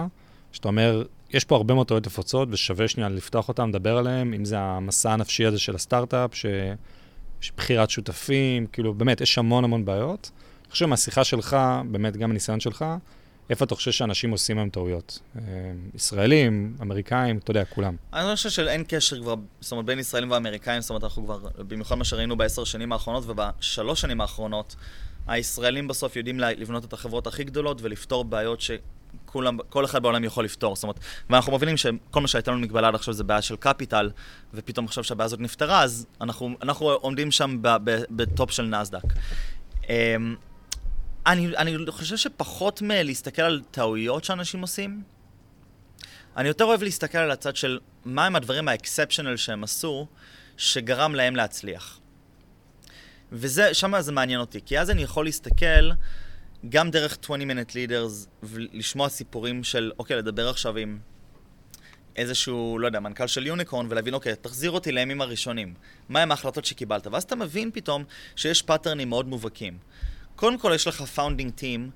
שאתה 0.52 0.68
אומר, 0.68 1.04
יש 1.30 1.44
פה 1.44 1.56
הרבה 1.56 1.74
מאוד 1.74 1.86
טעויות 1.86 2.06
נפוצות 2.06 2.48
ושווה 2.52 2.88
שנייה 2.88 3.08
לפתוח 3.08 3.48
אותם, 3.48 3.68
לדבר 3.68 3.96
עליהם, 3.96 4.34
אם 4.34 4.44
זה 4.44 4.58
המסע 4.58 5.12
הנפשי 5.12 5.46
הזה 5.46 5.58
של 5.58 5.74
הסטארט-אפ, 5.74 6.34
ש... 6.34 6.46
בחירת 7.56 7.90
שותפים, 7.90 8.66
כאילו, 8.66 8.94
באמת, 8.94 9.20
יש 9.20 9.38
המון 9.38 9.64
המון 9.64 9.84
בעיות. 9.84 10.30
אני 10.64 10.70
חושב 10.70 10.86
מהשיחה 10.86 11.24
שלך, 11.24 11.56
באמת, 11.90 12.16
גם 12.16 12.30
הניסיון 12.30 12.60
שלך, 12.60 12.84
איפה 13.50 13.64
אתה 13.64 13.74
חושב 13.74 13.90
שאנשים 13.90 14.30
עושים 14.30 14.58
היום 14.58 14.68
טעויות? 14.68 15.18
אה, 15.36 15.42
ישראלים, 15.94 16.76
אמריקאים, 16.82 17.38
אתה 17.38 17.50
יודע, 17.50 17.64
כולם. 17.64 17.96
אני 18.12 18.36
חושב 18.36 18.50
שאין 18.50 18.84
קשר 18.88 19.20
כבר, 19.22 19.34
זאת 19.60 19.72
אומרת, 19.72 19.84
בין 19.84 19.98
ישראלים 19.98 20.30
ואמריקאים, 20.30 20.80
זאת 20.80 20.90
אומרת, 20.90 21.04
אנחנו 21.04 21.24
כבר, 21.24 21.38
במיוחד 21.58 21.94
מה 21.94 22.04
שראינו 22.04 22.36
בעשר 22.36 22.64
שנים 22.64 22.92
האחרונות 22.92 23.24
ובשלוש 23.26 24.00
שנים 24.00 24.20
האחרונות, 24.20 24.76
הישראלים 25.26 25.88
בסוף 25.88 26.16
יודעים 26.16 26.40
לבנות 26.40 26.84
את 26.84 26.92
החברות 26.92 27.26
הכי 27.26 27.44
גדולות 27.44 27.82
ולפתור 27.82 28.24
בעיות 28.24 28.60
שכולם, 28.60 29.58
כל 29.68 29.84
אחד 29.84 30.02
בעולם 30.02 30.24
יכול 30.24 30.44
לפתור. 30.44 30.76
זאת 30.76 30.82
אומרת, 30.82 30.98
ואנחנו 31.30 31.52
מבינים 31.52 31.76
שכל 31.76 32.20
מה 32.20 32.28
שהייתה 32.28 32.50
לנו 32.50 32.60
מגבלה 32.60 32.88
עד 32.88 32.94
עכשיו 32.94 33.14
זה 33.14 33.24
בעיה 33.24 33.42
של 33.42 33.56
קפיטל, 33.56 34.10
ופתאום 34.54 34.86
עכשיו 34.86 35.04
שהבעיה 35.04 35.24
הזאת 35.24 35.40
נפתרה, 35.40 35.82
אז 35.82 36.06
אנחנו, 36.20 36.56
אנחנו 36.62 36.90
עומדים 36.90 37.30
שם 37.30 37.58
בטופ 38.10 38.50
של 38.50 38.62
נסדק. 38.62 39.04
אני, 41.26 41.56
אני 41.56 41.76
חושב 41.88 42.16
שפחות 42.16 42.82
מלהסתכל 42.82 43.42
על 43.42 43.62
טעויות 43.70 44.24
שאנשים 44.24 44.60
עושים, 44.60 45.02
אני 46.36 46.48
יותר 46.48 46.64
אוהב 46.64 46.82
להסתכל 46.82 47.18
על 47.18 47.30
הצד 47.30 47.56
של 47.56 47.78
מהם 48.04 48.36
הדברים 48.36 48.68
האקספשיונל 48.68 49.36
שהם 49.36 49.64
עשו, 49.64 50.06
שגרם 50.56 51.14
להם 51.14 51.36
להצליח. 51.36 52.00
וזה, 53.32 53.74
שם 53.74 54.00
זה 54.00 54.12
מעניין 54.12 54.40
אותי, 54.40 54.60
כי 54.66 54.78
אז 54.78 54.90
אני 54.90 55.02
יכול 55.02 55.24
להסתכל 55.24 55.90
גם 56.68 56.90
דרך 56.90 57.18
20 57.24 57.50
Minute 57.50 57.70
Leaders 57.70 58.28
ולשמוע 58.42 59.08
סיפורים 59.08 59.64
של, 59.64 59.92
אוקיי, 59.98 60.16
לדבר 60.16 60.48
עכשיו 60.48 60.76
עם 60.76 60.98
איזשהו, 62.16 62.78
לא 62.78 62.86
יודע, 62.86 63.00
מנכ"ל 63.00 63.26
של 63.26 63.46
יוניקורן 63.46 63.86
ולהבין, 63.90 64.14
אוקיי, 64.14 64.36
תחזיר 64.36 64.70
אותי 64.70 64.92
לימים 64.92 65.20
הראשונים. 65.20 65.74
מהם 66.08 66.30
ההחלטות 66.30 66.64
שקיבלת? 66.64 67.06
ואז 67.06 67.22
אתה 67.22 67.36
מבין 67.36 67.70
פתאום 67.70 68.04
שיש 68.36 68.62
pattern-ים 68.62 69.08
מאוד 69.08 69.28
מובהקים. 69.28 69.78
קודם 70.36 70.58
כל 70.58 70.72
יש 70.74 70.86
לך 70.86 71.02
founding 71.02 71.52
team, 71.52 71.90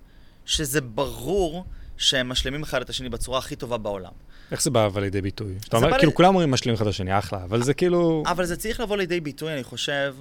שזה 0.46 0.80
ברור 0.80 1.64
שהם 1.96 2.28
משלימים 2.28 2.62
אחד 2.62 2.80
את 2.80 2.90
השני 2.90 3.08
בצורה 3.08 3.38
הכי 3.38 3.56
טובה 3.56 3.78
בעולם. 3.78 4.12
איך 4.50 4.62
זה 4.62 4.70
בא 4.70 4.86
אבל 4.86 5.02
לידי 5.02 5.20
ביטוי? 5.22 5.54
שאתה 5.64 5.78
זה 5.78 5.86
אומר, 5.86 5.98
כאילו 5.98 6.12
ל- 6.12 6.14
כולם 6.14 6.28
אומרים 6.28 6.50
משלים 6.50 6.74
אחד 6.74 6.84
את 6.84 6.90
השני, 6.90 7.18
אחלה, 7.18 7.44
אבל 7.44 7.62
זה 7.62 7.74
כאילו... 7.74 8.22
אבל 8.26 8.44
זה 8.44 8.56
צריך 8.56 8.80
לבוא 8.80 8.96
לידי 8.96 9.20
ביטוי, 9.20 9.52
אני 9.54 9.64
חושב, 9.64 10.14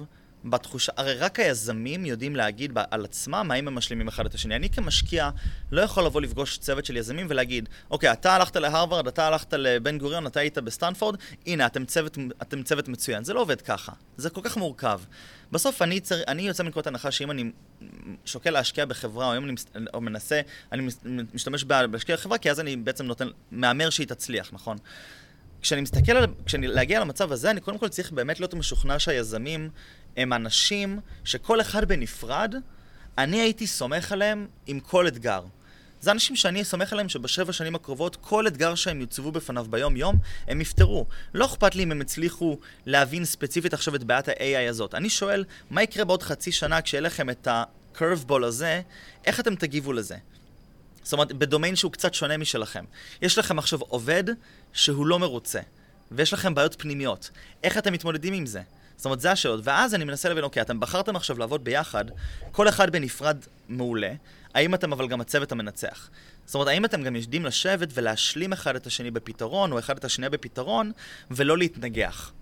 בתחושה, 0.50 0.92
הרי 0.96 1.14
רק 1.14 1.40
היזמים 1.40 2.06
יודעים 2.06 2.36
להגיד 2.36 2.78
על 2.90 3.04
עצמם 3.04 3.50
האם 3.50 3.68
הם 3.68 3.74
משלימים 3.74 4.08
אחד 4.08 4.26
את 4.26 4.34
השני. 4.34 4.56
אני 4.56 4.70
כמשקיע 4.70 5.30
לא 5.72 5.80
יכול 5.82 6.04
לבוא 6.04 6.20
לפגוש 6.20 6.58
צוות 6.58 6.84
של 6.84 6.96
יזמים 6.96 7.26
ולהגיד, 7.28 7.68
אוקיי, 7.90 8.12
אתה 8.12 8.34
הלכת 8.34 8.56
להרווארד, 8.56 9.06
אתה 9.06 9.26
הלכת 9.26 9.52
לבן 9.52 9.98
גוריון, 9.98 10.26
אתה 10.26 10.40
היית 10.40 10.58
בסטנפורד, 10.58 11.18
הנה, 11.46 11.66
אתם 11.66 11.84
צוות, 11.84 12.18
אתם 12.42 12.62
צוות 12.62 12.88
מצוין. 12.88 13.24
זה 13.24 13.34
לא 13.34 13.40
עובד 13.40 13.60
ככה, 13.60 13.92
זה 14.16 14.30
כל 14.30 14.40
כך 14.44 14.56
מורכב. 14.56 15.00
בסוף 15.52 15.82
אני, 15.82 16.00
צר, 16.00 16.22
אני 16.28 16.42
יוצא 16.42 16.62
מנקודת 16.62 16.86
הנחה 16.86 17.10
שאם 17.10 17.30
אני 17.30 17.50
שוקל 18.24 18.50
להשקיע 18.50 18.84
בחברה, 18.84 19.26
או 19.26 19.36
אם 19.36 19.44
אני 19.44 19.54
או 19.94 20.00
מנסה, 20.00 20.40
אני 20.72 20.88
משתמש 21.34 21.64
בהשקיע 21.64 22.16
בחברה, 22.16 22.38
כי 22.38 22.50
אז 22.50 22.60
אני 22.60 22.76
בעצם 22.76 23.06
נותן, 23.06 23.28
מהמר 23.50 23.90
שהיא 23.90 24.06
תצליח, 24.06 24.50
נכון? 24.52 24.76
כשאני 25.62 25.80
מסתכל 25.80 26.12
על, 26.12 26.26
כשאני 26.46 26.66
להגיע 26.66 27.00
למצב 27.00 27.32
הזה, 27.32 27.50
אני 27.50 27.60
קודם 27.60 27.78
כל 27.78 27.88
צריך 27.88 28.12
באמת 28.12 28.40
להיות 28.40 28.54
משוכנע 28.54 28.98
שהיזמים 28.98 29.70
הם 30.16 30.32
אנשים 30.32 31.00
שכל 31.24 31.60
אחד 31.60 31.84
בנפרד, 31.84 32.54
אני 33.18 33.40
הייתי 33.40 33.66
סומך 33.66 34.12
עליהם 34.12 34.46
עם 34.66 34.80
כל 34.80 35.08
אתגר. 35.08 35.42
זה 36.00 36.10
אנשים 36.10 36.36
שאני 36.36 36.64
סומך 36.64 36.92
עליהם 36.92 37.08
שבשבע 37.08 37.52
שנים 37.52 37.74
הקרובות, 37.74 38.16
כל 38.16 38.46
אתגר 38.46 38.74
שהם 38.74 39.00
יוצבו 39.00 39.32
בפניו 39.32 39.66
ביום-יום, 39.70 40.16
הם 40.48 40.60
יפתרו. 40.60 41.06
לא 41.34 41.44
אכפת 41.46 41.74
לי 41.74 41.82
אם 41.82 41.92
הם 41.92 42.00
הצליחו 42.00 42.58
להבין 42.86 43.24
ספציפית 43.24 43.74
עכשיו 43.74 43.94
את 43.94 44.04
בעיית 44.04 44.28
ה-AI 44.28 44.70
הזאת. 44.70 44.94
אני 44.94 45.10
שואל, 45.10 45.44
מה 45.70 45.82
יקרה 45.82 46.04
בעוד 46.04 46.22
חצי 46.22 46.52
שנה 46.52 46.82
כשיהיה 46.82 47.00
לכם 47.00 47.30
את 47.30 47.46
ה-curveball 47.46 48.44
הזה, 48.44 48.80
איך 49.24 49.40
אתם 49.40 49.54
תגיבו 49.54 49.92
לזה? 49.92 50.16
זאת 51.02 51.12
אומרת, 51.12 51.32
בדומיין 51.32 51.76
שהוא 51.76 51.92
קצת 51.92 52.14
שונה 52.14 52.36
משלכם. 52.36 52.84
יש 53.22 53.38
לכם 53.38 53.58
עכשיו 53.58 53.80
עובד 53.80 54.24
שהוא 54.72 55.06
לא 55.06 55.18
מרוצה, 55.18 55.60
ויש 56.10 56.32
לכם 56.32 56.54
בעיות 56.54 56.74
פנימיות. 56.78 57.30
איך 57.62 57.78
אתם 57.78 57.92
מתמודדים 57.92 58.34
עם 58.34 58.46
זה? 58.46 58.62
זאת 58.98 59.04
אומרת, 59.04 59.20
זה 59.20 59.30
השאלות. 59.32 59.60
ואז 59.64 59.94
אני 59.94 60.04
מנסה 60.04 60.28
להבין, 60.28 60.44
אוקיי, 60.44 60.62
אתם 60.62 60.80
בחרתם 60.80 61.16
עכשיו 61.16 61.38
לעבוד 61.38 61.64
ביחד, 61.64 62.04
כל 62.52 62.68
אחד 62.68 62.90
בנפרד 62.90 63.36
מעולה, 63.68 64.12
האם 64.54 64.74
אתם 64.74 64.92
אבל 64.92 65.08
גם 65.08 65.20
הצוות 65.20 65.52
המנצח? 65.52 66.10
זאת 66.44 66.54
אומרת, 66.54 66.68
האם 66.68 66.84
אתם 66.84 67.02
גם 67.02 67.16
יודעים 67.16 67.44
לשבת 67.44 67.88
ולהשלים 67.94 68.52
אחד 68.52 68.76
את 68.76 68.86
השני 68.86 69.10
בפתרון, 69.10 69.72
או 69.72 69.78
אחד 69.78 69.96
את 69.96 70.04
השנייה 70.04 70.30
בפתרון, 70.30 70.92
ולא 71.30 71.58
להתנגח? 71.58 72.32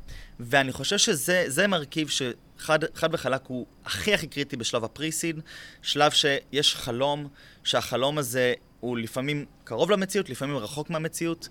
ואני 0.40 0.72
חושב 0.72 0.98
שזה 0.98 1.44
זה 1.46 1.66
מרכיב 1.66 2.08
שחד 2.08 2.78
חד 2.94 3.08
וחלק 3.12 3.40
הוא 3.46 3.66
הכי 3.84 4.14
הכי 4.14 4.26
קריטי 4.26 4.56
בשלב 4.56 4.84
הפרי-סיד, 4.84 5.40
שלב 5.82 6.10
שיש 6.10 6.74
חלום, 6.74 7.28
שהחלום 7.64 8.18
הזה 8.18 8.54
הוא 8.80 8.98
לפעמים 8.98 9.44
קרוב 9.64 9.90
למציאות, 9.90 10.30
לפעמים 10.30 10.56
רחוק 10.56 10.90
מהמציאות, 10.90 11.48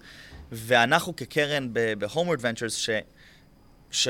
ואנחנו 0.52 1.16
כקרן 1.16 1.70
ב-Homeward 1.74 2.40
Ventures, 2.40 2.90
ש... 3.92 4.08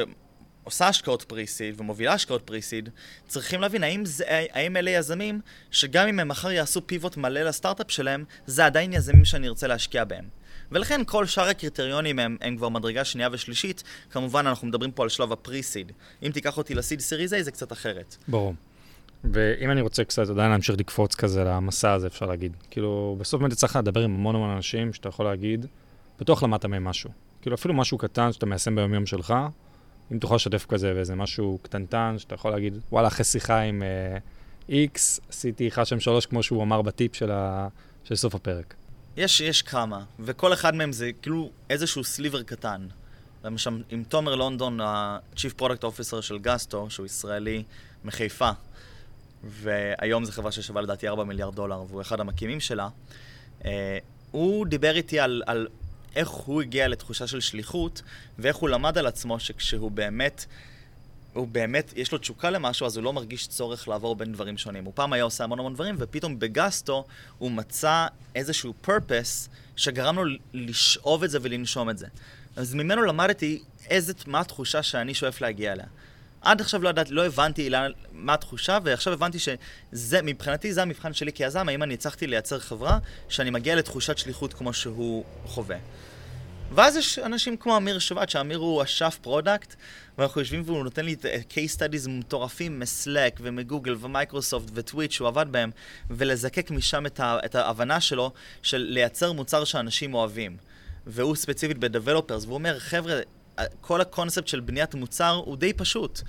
שעושה 0.65 0.87
השקעות 0.87 1.23
פרי-סיד 1.23 1.81
ומובילה 1.81 2.13
השקעות 2.13 2.41
פרי-סיד, 2.41 2.89
צריכים 3.27 3.61
להבין 3.61 3.83
האם, 3.83 4.05
זה, 4.05 4.23
האם 4.27 4.77
אלה 4.77 4.91
יזמים 4.91 5.41
שגם 5.71 6.07
אם 6.07 6.19
הם 6.19 6.27
מחר 6.27 6.51
יעשו 6.51 6.87
פיבוט 6.87 7.17
מלא 7.17 7.41
לסטארט-אפ 7.41 7.91
שלהם, 7.91 8.23
זה 8.45 8.65
עדיין 8.65 8.93
יזמים 8.93 9.25
שאני 9.25 9.47
ארצה 9.47 9.67
להשקיע 9.67 10.03
בהם. 10.03 10.25
ולכן 10.71 11.01
כל 11.05 11.25
שאר 11.25 11.47
הקריטריונים 11.47 12.19
הם, 12.19 12.37
הם 12.41 12.57
כבר 12.57 12.69
מדרגה 12.69 13.05
שנייה 13.05 13.29
ושלישית. 13.31 13.83
כמובן, 14.11 14.47
אנחנו 14.47 14.67
מדברים 14.67 14.91
פה 14.91 15.03
על 15.03 15.09
שלב 15.09 15.31
הפרי-סיד. 15.31 15.91
אם 16.23 16.31
תיקח 16.31 16.57
אותי 16.57 16.75
לסיד 16.75 16.99
סיריז 16.99 17.33
A, 17.33 17.41
זה 17.41 17.51
קצת 17.51 17.71
אחרת. 17.71 18.15
ברור. 18.27 18.53
ואם 19.23 19.71
אני 19.71 19.81
רוצה 19.81 20.03
קצת 20.03 20.29
עדיין 20.29 20.51
להמשיך 20.51 20.75
לקפוץ 20.79 21.15
כזה 21.15 21.43
למסע 21.43 21.93
הזה, 21.93 22.07
אפשר 22.07 22.25
להגיד. 22.25 22.55
כאילו, 22.71 23.15
בסוף 23.19 23.41
באמת 23.41 23.53
צריך 23.53 23.75
לדבר 23.75 24.01
עם 24.01 24.15
המון 24.15 24.35
המון 24.35 24.49
אנשים 24.49 24.93
שאתה 24.93 25.09
יכול 25.09 25.25
להגיד, 25.25 25.65
בטוח 26.19 26.43
למדת 26.43 26.65
מהם 26.65 26.83
משהו. 26.83 27.09
כאילו, 27.41 27.55
אפילו 27.55 27.73
משהו 27.73 27.97
קטן 27.97 28.31
שאתה 28.31 28.45
מיישם 28.45 28.75
ביום-יום 28.75 29.05
שלך, 29.05 29.33
אם 30.11 30.19
תוכל 30.19 30.35
לשתף 30.35 30.65
כזה 30.65 30.93
באיזה 30.93 31.15
משהו 31.15 31.59
קטנטן, 31.61 32.15
שאתה 32.17 32.35
יכול 32.35 32.51
להגיד, 32.51 32.77
וואלה, 32.91 33.07
אחרי 33.07 33.25
שיחה 33.25 33.59
עם 33.59 33.83
uh, 34.67 34.71
X, 34.71 34.99
עשיתי 35.29 35.67
אחד 35.67 35.83
שם 35.83 35.99
שלוש, 35.99 36.25
כמו 36.25 36.43
שהוא 36.43 36.63
אמר 36.63 36.81
בטיפ 36.81 37.15
של, 37.15 37.31
ה... 37.31 37.67
של 38.03 38.15
סוף 38.15 38.35
הפרק. 38.35 38.73
יש, 39.17 39.41
יש 39.41 39.61
כמה, 39.61 40.03
וכל 40.19 40.53
אחד 40.53 40.75
מהם 40.75 40.91
זה 40.91 41.11
כאילו 41.21 41.51
איזשהו 41.69 42.03
סליבר 42.03 42.43
קטן. 42.43 42.87
למשל, 43.43 43.83
עם 43.89 44.03
תומר 44.03 44.35
לונדון, 44.35 44.81
ה-Chief 44.81 45.61
Product 45.61 45.83
Officer 45.83 46.21
של 46.21 46.37
גסטו, 46.37 46.89
שהוא 46.89 47.05
ישראלי 47.05 47.63
מחיפה, 48.05 48.49
והיום 49.43 50.25
זו 50.25 50.31
חברה 50.31 50.51
ששווה 50.51 50.81
לדעתי 50.81 51.07
4 51.07 51.23
מיליארד 51.23 51.55
דולר, 51.55 51.83
והוא 51.87 52.01
אחד 52.01 52.19
המקימים 52.19 52.59
שלה, 52.59 52.89
אה, 53.65 53.97
הוא 54.31 54.65
דיבר 54.65 54.95
איתי 54.95 55.19
על, 55.19 55.41
על 55.45 55.67
איך 56.15 56.29
הוא 56.29 56.61
הגיע 56.61 56.87
לתחושה 56.87 57.27
של 57.27 57.39
שליחות, 57.39 58.01
ואיך 58.39 58.55
הוא 58.55 58.69
למד 58.69 58.97
על 58.97 59.07
עצמו 59.07 59.39
שכשהוא 59.39 59.91
באמת, 59.91 60.45
הוא 61.33 61.47
באמת, 61.47 61.93
יש 61.95 62.11
לו 62.11 62.17
תשוקה 62.17 62.49
למשהו, 62.49 62.85
אז 62.85 62.97
הוא 62.97 63.03
לא 63.03 63.13
מרגיש 63.13 63.47
צורך 63.47 63.87
לעבור 63.87 64.15
בין 64.15 64.33
דברים 64.33 64.57
שונים. 64.57 64.85
הוא 64.85 64.93
פעם 64.95 65.13
היה 65.13 65.23
עושה 65.23 65.43
המון 65.43 65.59
המון 65.59 65.73
דברים, 65.73 65.95
ופתאום 65.99 66.39
בגסטו 66.39 67.05
הוא 67.37 67.51
מצא 67.51 68.07
איזשהו 68.35 68.73
purpose 68.85 69.49
שגרם 69.75 70.15
לו 70.15 70.23
לשאוב 70.53 71.23
את 71.23 71.29
זה 71.29 71.37
ולנשום 71.41 71.89
את 71.89 71.97
זה. 71.97 72.07
אז 72.55 72.73
ממנו 72.73 73.01
למדתי 73.01 73.63
איזה, 73.89 74.13
מה 74.27 74.39
התחושה 74.39 74.83
שאני 74.83 75.13
שואף 75.13 75.41
להגיע 75.41 75.71
אליה. 75.71 75.85
עד 76.45 76.61
עכשיו 76.61 76.81
לא 76.81 76.89
ידעתי, 76.89 77.13
לא 77.13 77.25
הבנתי 77.25 77.69
לאן, 77.69 77.91
מה 78.11 78.33
התחושה, 78.33 78.77
ועכשיו 78.83 79.13
הבנתי 79.13 79.37
שזה, 79.39 80.21
מבחינתי 80.23 80.73
זה 80.73 80.81
המבחן 80.81 81.13
שלי 81.13 81.33
כיזם, 81.33 81.69
האם 81.69 81.83
אני 81.83 81.93
הצלחתי 81.93 82.27
לייצר 82.27 82.59
חברה 82.59 82.99
שאני 83.29 83.49
מגיע 83.49 83.75
לתחושת 83.75 84.17
שליחות 84.17 84.53
כמו 84.53 84.73
שהוא 84.73 85.23
חווה. 85.45 85.77
ואז 86.71 86.95
יש 86.95 87.19
אנשים 87.19 87.57
כמו 87.57 87.77
אמיר 87.77 87.99
שבט, 87.99 88.29
שאמיר 88.29 88.57
הוא 88.57 88.83
אשף 88.83 89.17
product, 89.21 89.75
ואנחנו 90.17 90.41
יושבים 90.41 90.63
והוא 90.65 90.83
נותן 90.83 91.05
לי 91.05 91.13
את 91.13 91.51
case 91.51 91.77
studies 91.77 92.09
מטורפים 92.09 92.79
מ-Slack 92.79 93.39
ומגוגל 93.41 93.95
ומייקרוסופט 93.99 94.71
וטוויט 94.73 95.11
שהוא 95.11 95.27
עבד 95.27 95.45
בהם, 95.51 95.71
ולזקק 96.09 96.71
משם 96.71 97.05
את, 97.05 97.19
ה, 97.19 97.37
את 97.45 97.55
ההבנה 97.55 98.01
שלו 98.01 98.31
של 98.61 98.77
לייצר 98.77 99.31
מוצר 99.31 99.63
שאנשים 99.63 100.13
אוהבים. 100.13 100.57
והוא 101.07 101.35
ספציפית 101.35 101.77
ב-developers, 101.77 102.43
והוא 102.43 102.53
אומר, 102.53 102.79
חבר'ה, 102.79 103.19
כל 103.81 104.01
הקונספט 104.01 104.47
של 104.47 104.59
בניית 104.59 104.95
מוצר 104.95 105.41
הוא 105.45 105.57
די 105.57 105.73
פשוט. 105.73 106.21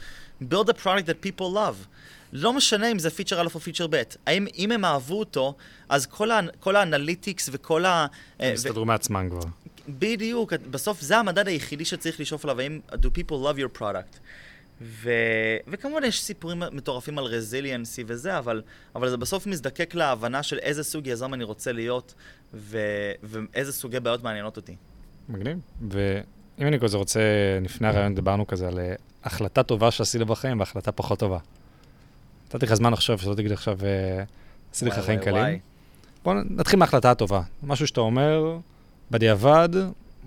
Build 0.42 0.68
a 0.68 0.84
product 0.84 1.06
that 1.06 1.26
people 1.26 1.54
love. 1.54 1.86
לא 2.32 2.52
משנה 2.52 2.90
אם 2.92 2.98
זה 2.98 3.10
feature 3.10 3.40
א' 3.40 3.48
או 3.54 3.60
feature 3.60 3.86
ב'. 3.90 4.02
האם 4.26 4.46
אם 4.58 4.72
הם 4.72 4.84
אהבו 4.84 5.18
אותו, 5.18 5.54
אז 5.88 6.06
כל, 6.06 6.30
ה, 6.30 6.40
כל 6.60 6.76
ה-analytics 6.76 7.48
וכל 7.52 7.84
ה... 7.84 8.06
הם 8.40 8.54
הסתדרו 8.54 8.84
מעצמם 8.84 9.28
כבר. 9.30 9.48
בדיוק, 9.88 10.52
בסוף 10.52 11.00
זה 11.00 11.18
המדד 11.18 11.48
היחידי 11.48 11.84
שצריך 11.84 12.20
לשאוף 12.20 12.44
עליו, 12.44 12.60
האם 12.60 12.80
do 12.92 13.06
people 13.06 13.32
love 13.32 13.58
your 13.58 13.80
product. 13.80 14.18
ו... 14.80 15.10
וכמובן 15.68 16.04
יש 16.04 16.22
סיפורים 16.22 16.62
מטורפים 16.72 17.18
על 17.18 17.24
רזיליאנסי 17.24 18.04
וזה, 18.06 18.38
אבל, 18.38 18.62
אבל 18.94 19.10
זה 19.10 19.16
בסוף 19.16 19.46
מזדקק 19.46 19.94
להבנה 19.94 20.42
של 20.42 20.58
איזה 20.58 20.84
סוג 20.84 21.06
יזם 21.06 21.34
אני 21.34 21.44
רוצה 21.44 21.72
להיות, 21.72 22.14
ו... 22.54 22.78
ואיזה 23.22 23.72
סוגי 23.72 24.00
בעיות 24.00 24.22
מעניינות 24.22 24.56
אותי. 24.56 24.76
מגניב. 25.28 25.58
ואם 26.58 26.66
אני 26.66 26.80
כזה 26.80 26.96
רוצה, 26.96 27.20
לפני 27.62 27.88
הרעיון 27.88 28.14
דיברנו 28.14 28.46
כזה 28.46 28.68
על 28.68 28.78
אה, 28.78 28.94
החלטה 29.24 29.62
טובה 29.62 29.90
שעשית 29.90 30.22
בחיים 30.22 30.60
והחלטה 30.60 30.92
פחות 30.92 31.18
טובה. 31.18 31.38
נתתי 32.46 32.66
לך 32.66 32.74
זמן 32.74 32.92
לחשוב, 32.92 33.20
שלא 33.20 33.34
תגיד 33.34 33.52
עכשיו, 33.52 33.78
אה, 33.84 34.24
עשיתי 34.72 34.90
לך 34.90 34.98
חיים 34.98 35.20
קלים. 35.20 35.58
בוא 36.24 36.34
נתחיל 36.50 36.78
מההחלטה 36.78 37.10
הטובה. 37.10 37.42
משהו 37.62 37.86
שאתה 37.86 38.00
אומר, 38.00 38.58
בדיעבד, 39.10 39.68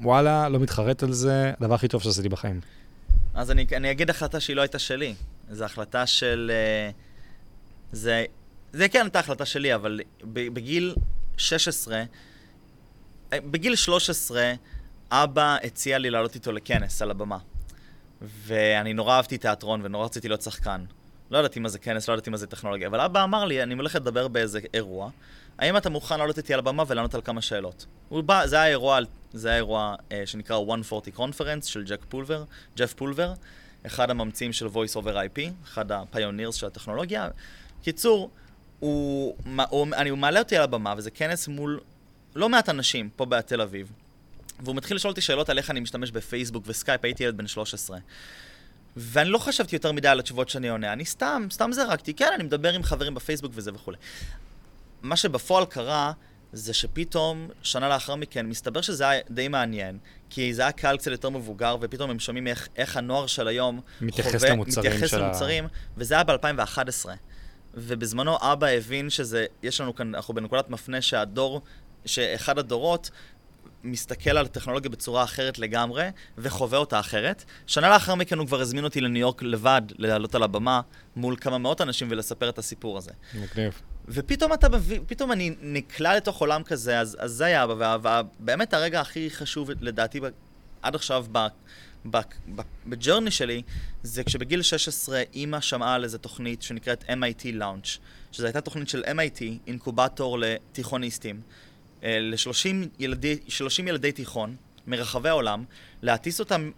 וואלה, 0.01 0.49
לא 0.49 0.59
מתחרט 0.59 1.03
על 1.03 1.13
זה, 1.13 1.51
הדבר 1.59 1.75
הכי 1.75 1.87
טוב 1.87 2.01
שעשיתי 2.03 2.29
בחיים. 2.29 2.61
אז 3.33 3.51
אני, 3.51 3.65
אני 3.75 3.91
אגיד 3.91 4.09
החלטה 4.09 4.39
שהיא 4.39 4.55
לא 4.55 4.61
הייתה 4.61 4.79
שלי. 4.79 5.13
זו 5.51 5.65
החלטה 5.65 6.05
של... 6.05 6.51
אה, 6.53 6.91
זה, 7.91 8.25
זה 8.73 8.89
כן 8.89 9.01
הייתה 9.01 9.19
החלטה 9.19 9.45
שלי, 9.45 9.75
אבל 9.75 9.99
בגיל 10.23 10.95
16, 11.37 12.03
בגיל 13.31 13.75
13, 13.75 14.53
אבא 15.11 15.57
הציע 15.63 15.97
לי 15.97 16.09
לעלות 16.09 16.35
איתו 16.35 16.51
לכנס 16.51 17.01
על 17.01 17.11
הבמה. 17.11 17.37
ואני 18.21 18.93
נורא 18.93 19.15
אהבתי 19.15 19.37
תיאטרון 19.37 19.81
ונורא 19.83 20.05
רציתי 20.05 20.27
להיות 20.27 20.41
שחקן. 20.41 20.85
לא 21.31 21.37
ידעתי 21.37 21.59
מה 21.59 21.69
זה 21.69 21.79
כנס, 21.79 22.07
לא 22.07 22.13
ידעתי 22.13 22.29
מה 22.29 22.37
זה 22.37 22.47
טכנולוגיה, 22.47 22.87
אבל 22.87 22.99
אבא 22.99 23.23
אמר 23.23 23.45
לי, 23.45 23.63
אני 23.63 23.73
הולך 23.73 23.95
לדבר 23.95 24.27
באיזה 24.27 24.59
אירוע, 24.73 25.09
האם 25.57 25.77
אתה 25.77 25.89
מוכן 25.89 26.19
לעלות 26.19 26.37
איתי 26.37 26.53
על 26.53 26.59
הבמה 26.59 26.83
ולענות 26.87 27.15
על 27.15 27.21
כמה 27.21 27.41
שאלות? 27.41 27.85
הוא 28.09 28.23
בא, 28.23 28.47
זה 28.47 28.55
היה 28.55 28.67
אירוע, 28.67 28.99
זה 29.33 29.47
היה 29.47 29.57
אירוע 29.57 29.95
אה, 30.11 30.21
שנקרא 30.25 30.59
140 30.65 31.15
Conference 31.15 31.65
של 31.65 31.83
ג'ק 31.83 32.05
פולבר, 32.09 32.43
ג'ף 32.77 32.93
פולבר, 32.93 33.33
אחד 33.85 34.09
הממציאים 34.09 34.53
של 34.53 34.67
voice 34.67 34.95
over 34.95 35.13
IP, 35.13 35.41
אחד 35.63 35.91
ה-pioneers 35.91 36.55
של 36.55 36.67
הטכנולוגיה. 36.67 37.29
קיצור, 37.83 38.29
הוא, 38.79 39.35
הוא, 39.69 39.87
אני, 39.93 40.09
הוא 40.09 40.17
מעלה 40.17 40.39
אותי 40.39 40.57
על 40.57 40.63
הבמה, 40.63 40.93
וזה 40.97 41.11
כנס 41.11 41.47
מול 41.47 41.79
לא 42.35 42.49
מעט 42.49 42.69
אנשים 42.69 43.09
פה 43.15 43.25
בתל 43.25 43.61
אביב, 43.61 43.91
והוא 44.59 44.75
מתחיל 44.75 44.95
לשאול 44.95 45.11
אותי 45.11 45.21
שאלות 45.21 45.49
על 45.49 45.57
איך 45.57 45.71
אני 45.71 45.79
משתמש 45.79 46.11
בפייסבוק 46.11 46.63
וסקייפ, 46.67 47.05
הייתי 47.05 47.23
ילד 47.23 47.37
בן 47.37 47.47
13. 47.47 47.97
ואני 48.97 49.29
לא 49.29 49.37
חשבתי 49.37 49.75
יותר 49.75 49.91
מדי 49.91 50.07
על 50.07 50.19
התשובות 50.19 50.49
שאני 50.49 50.69
עונה, 50.69 50.93
אני 50.93 51.05
סתם, 51.05 51.47
סתם 51.51 51.71
זרקתי, 51.71 52.13
כן, 52.13 52.29
אני 52.35 52.43
מדבר 52.43 52.73
עם 52.73 52.83
חברים 52.83 53.13
בפייסבוק 53.13 53.51
וזה 53.55 53.71
וכולי. 53.73 53.97
מה 55.01 55.15
שבפועל 55.15 55.65
קרה, 55.65 56.11
זה 56.53 56.73
שפתאום, 56.73 57.49
שנה 57.63 57.89
לאחר 57.89 58.15
מכן, 58.15 58.45
מסתבר 58.45 58.81
שזה 58.81 59.09
היה 59.09 59.21
די 59.29 59.47
מעניין, 59.47 59.97
כי 60.29 60.53
זה 60.53 60.61
היה 60.61 60.71
קהל 60.71 60.97
קצת 60.97 61.11
יותר 61.11 61.29
מבוגר, 61.29 61.77
ופתאום 61.81 62.09
הם 62.09 62.19
שומעים 62.19 62.47
איך, 62.47 62.67
איך 62.75 62.97
הנוער 62.97 63.27
של 63.27 63.47
היום 63.47 63.81
מתייחס 64.01 64.35
חווה, 64.35 64.49
למוצרים 64.49 64.91
מתייחס 64.91 65.09
של 65.11 65.21
ה- 65.23 65.25
למוצרים, 65.25 65.67
וזה 65.97 66.13
היה 66.15 66.23
ב-2011. 66.23 67.05
ובזמנו 67.73 68.37
אבא 68.41 68.67
הבין 68.67 69.09
שזה, 69.09 69.45
יש 69.63 69.81
לנו 69.81 69.95
כאן, 69.95 70.15
אנחנו 70.15 70.33
בנקודת 70.33 70.69
מפנה 70.69 71.01
שהדור, 71.01 71.61
שאחד 72.05 72.59
הדורות 72.59 73.09
מסתכל 73.83 74.29
על 74.29 74.45
הטכנולוגיה 74.45 74.89
בצורה 74.89 75.23
אחרת 75.23 75.59
לגמרי, 75.59 76.07
וחווה 76.37 76.77
אותה 76.77 76.99
אחרת. 76.99 77.43
שנה 77.67 77.89
לאחר 77.89 78.15
מכן 78.15 78.37
הוא 78.37 78.47
כבר 78.47 78.61
הזמין 78.61 78.83
אותי 78.83 79.01
לניו 79.01 79.21
יורק 79.21 79.43
לבד, 79.43 79.81
לעלות 79.97 80.35
על 80.35 80.43
הבמה, 80.43 80.81
מול 81.15 81.35
כמה 81.41 81.57
מאות 81.57 81.81
אנשים 81.81 82.07
ולספר 82.11 82.49
את 82.49 82.57
הסיפור 82.57 82.97
הזה. 82.97 83.11
מגניב. 83.33 83.81
ופתאום 84.07 84.53
אתה 84.53 84.67
פתאום 85.07 85.31
אני 85.31 85.55
נקלע 85.61 86.17
לתוך 86.17 86.39
עולם 86.41 86.63
כזה, 86.63 86.99
אז, 86.99 87.17
אז 87.19 87.31
זה 87.31 87.45
היה, 87.45 87.65
ובאמת 87.69 88.73
הרגע 88.73 89.01
הכי 89.01 89.29
חשוב 89.29 89.69
לדעתי 89.81 90.19
עד 90.81 90.95
עכשיו 90.95 91.25
ב- 91.31 92.19
בג'רני 92.85 93.31
שלי, 93.31 93.61
זה 94.03 94.23
כשבגיל 94.23 94.61
16 94.61 95.21
אימא 95.33 95.61
שמעה 95.61 95.95
על 95.95 96.03
איזו 96.03 96.17
תוכנית 96.17 96.61
שנקראת 96.61 97.03
MIT 97.03 97.43
Launch, 97.43 97.99
שזו 98.31 98.45
הייתה 98.45 98.61
תוכנית 98.61 98.89
של 98.89 99.03
MIT, 99.03 99.41
אינקובטור 99.67 100.39
לתיכוניסטים, 100.39 101.41
ל-30 102.03 102.87
ילדי, 102.99 103.37
30 103.47 103.87
ילדי 103.87 104.11
תיכון 104.11 104.55
מרחבי 104.87 105.29
העולם, 105.29 105.63
להטיס 106.01 106.39
אותם 106.39 106.71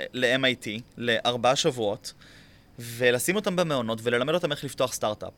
אה, 0.00 0.04
ל-MIT 0.12 0.68
לארבעה 0.96 1.56
שבועות, 1.56 2.12
ולשים 2.78 3.36
אותם 3.36 3.56
במעונות 3.56 3.98
וללמד 4.02 4.34
אותם 4.34 4.52
איך 4.52 4.64
לפתוח 4.64 4.92
סטארט-אפ. 4.92 5.32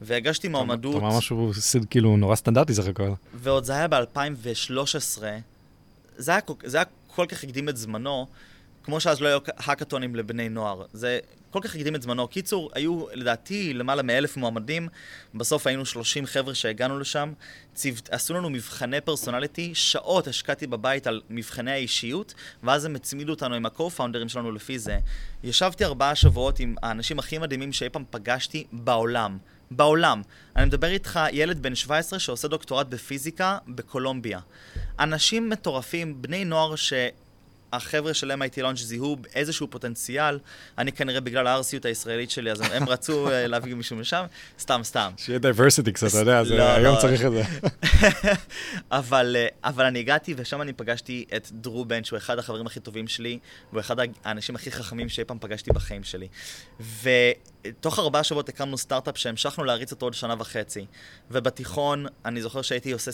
והגשתי 0.00 0.48
מועמדות... 0.48 0.96
אתה 0.96 1.04
אומר 1.04 1.18
משהו 1.18 1.52
כאילו 1.90 2.16
נורא 2.16 2.34
סטנדרטי 2.36 2.74
סך 2.74 2.86
הכל. 2.86 3.12
ועוד 3.34 3.64
זה 3.64 3.72
היה 3.72 3.88
ב-2013, 3.88 4.98
זה 6.16 6.30
היה, 6.30 6.40
זה 6.64 6.78
היה 6.78 6.84
כל 7.06 7.26
כך 7.28 7.44
הקדים 7.44 7.68
את 7.68 7.76
זמנו, 7.76 8.26
כמו 8.86 9.00
שאז 9.00 9.20
לא 9.20 9.28
היו 9.28 9.38
האקתונים 9.56 10.16
לבני 10.16 10.48
נוער. 10.48 10.82
זה 10.92 11.18
כל 11.50 11.60
כך 11.62 11.74
הקדים 11.74 11.94
את 11.94 12.02
זמנו. 12.02 12.28
קיצור, 12.28 12.70
היו 12.74 13.04
לדעתי 13.12 13.74
למעלה 13.74 14.02
מאלף 14.02 14.36
מועמדים, 14.36 14.88
בסוף 15.34 15.66
היינו 15.66 15.86
30 15.86 16.26
חבר'ה 16.26 16.54
שהגענו 16.54 16.98
לשם, 16.98 17.32
צוות, 17.74 18.08
עשו 18.10 18.34
לנו 18.34 18.50
מבחני 18.50 19.00
פרסונליטי, 19.00 19.74
שעות 19.74 20.26
השקעתי 20.26 20.66
בבית 20.66 21.06
על 21.06 21.20
מבחני 21.30 21.70
האישיות, 21.70 22.34
ואז 22.62 22.84
הם 22.84 22.96
הצמידו 22.96 23.32
אותנו 23.32 23.54
עם 23.54 23.66
ה-co-founders 23.66 24.28
שלנו 24.28 24.52
לפי 24.52 24.78
זה. 24.78 24.98
ישבתי 25.44 25.84
ארבעה 25.84 26.14
שבועות 26.14 26.60
עם 26.60 26.74
האנשים 26.82 27.18
הכי 27.18 27.38
מדהימים 27.38 27.72
שאי 27.72 27.88
פעם 27.88 28.04
פגשתי 28.10 28.66
בעולם. 28.72 29.38
בעולם. 29.70 30.22
אני 30.56 30.64
מדבר 30.64 30.88
איתך, 30.88 31.20
ילד 31.32 31.62
בן 31.62 31.74
17 31.74 32.18
שעושה 32.18 32.48
דוקטורט 32.48 32.86
בפיזיקה 32.86 33.58
בקולומביה. 33.68 34.40
אנשים 35.00 35.50
מטורפים, 35.50 36.22
בני 36.22 36.44
נוער 36.44 36.76
שהחבר'ה 37.74 38.14
של 38.14 38.32
MIT 38.32 38.58
Launch 38.58 38.76
זיהו 38.76 39.16
איזשהו 39.34 39.66
פוטנציאל, 39.70 40.38
אני 40.78 40.92
כנראה 40.92 41.20
בגלל 41.20 41.46
הארסיות 41.46 41.84
הישראלית 41.84 42.30
שלי, 42.30 42.52
אז 42.52 42.60
הם 42.60 42.88
רצו 42.88 43.30
אה, 43.30 43.46
להביא 43.46 43.74
מישהו 43.74 43.96
משם, 43.96 44.24
סתם, 44.60 44.80
סתם. 44.84 45.10
שיהיה 45.16 45.38
diversity 45.38 45.92
קצת, 45.92 46.06
אתה 46.08 46.18
יודע, 46.18 46.42
לא, 46.42 46.62
היום 46.62 46.94
לא. 46.94 47.00
צריך 47.00 47.24
את 47.24 47.32
זה. 47.32 47.42
אבל, 48.90 49.36
אה, 49.38 49.46
אבל 49.64 49.84
אני 49.84 49.98
הגעתי 49.98 50.34
ושם 50.36 50.62
אני 50.62 50.72
פגשתי 50.72 51.24
את 51.36 51.48
דרו 51.52 51.84
בן, 51.84 52.04
שהוא 52.04 52.16
אחד 52.16 52.38
החברים 52.38 52.66
הכי 52.66 52.80
טובים 52.80 53.08
שלי, 53.08 53.38
והוא 53.70 53.80
אחד 53.80 53.96
האנשים 54.24 54.54
הכי 54.54 54.70
חכמים 54.70 55.08
שאי 55.08 55.24
פעם 55.24 55.38
פגשתי 55.40 55.70
בחיים 55.70 56.04
שלי. 56.04 56.28
ותוך 57.02 57.98
ארבעה 57.98 58.24
שבועות 58.24 58.48
הקמנו 58.48 58.78
סטארט-אפ 58.78 59.18
שהמשכנו 59.18 59.64
להריץ 59.64 59.92
אותו 59.92 60.06
עוד 60.06 60.14
שנה 60.14 60.34
וחצי. 60.38 60.86
ובתיכון, 61.30 62.06
אני 62.24 62.42
זוכר 62.42 62.62
שהייתי 62.62 62.92
עושה, 62.92 63.10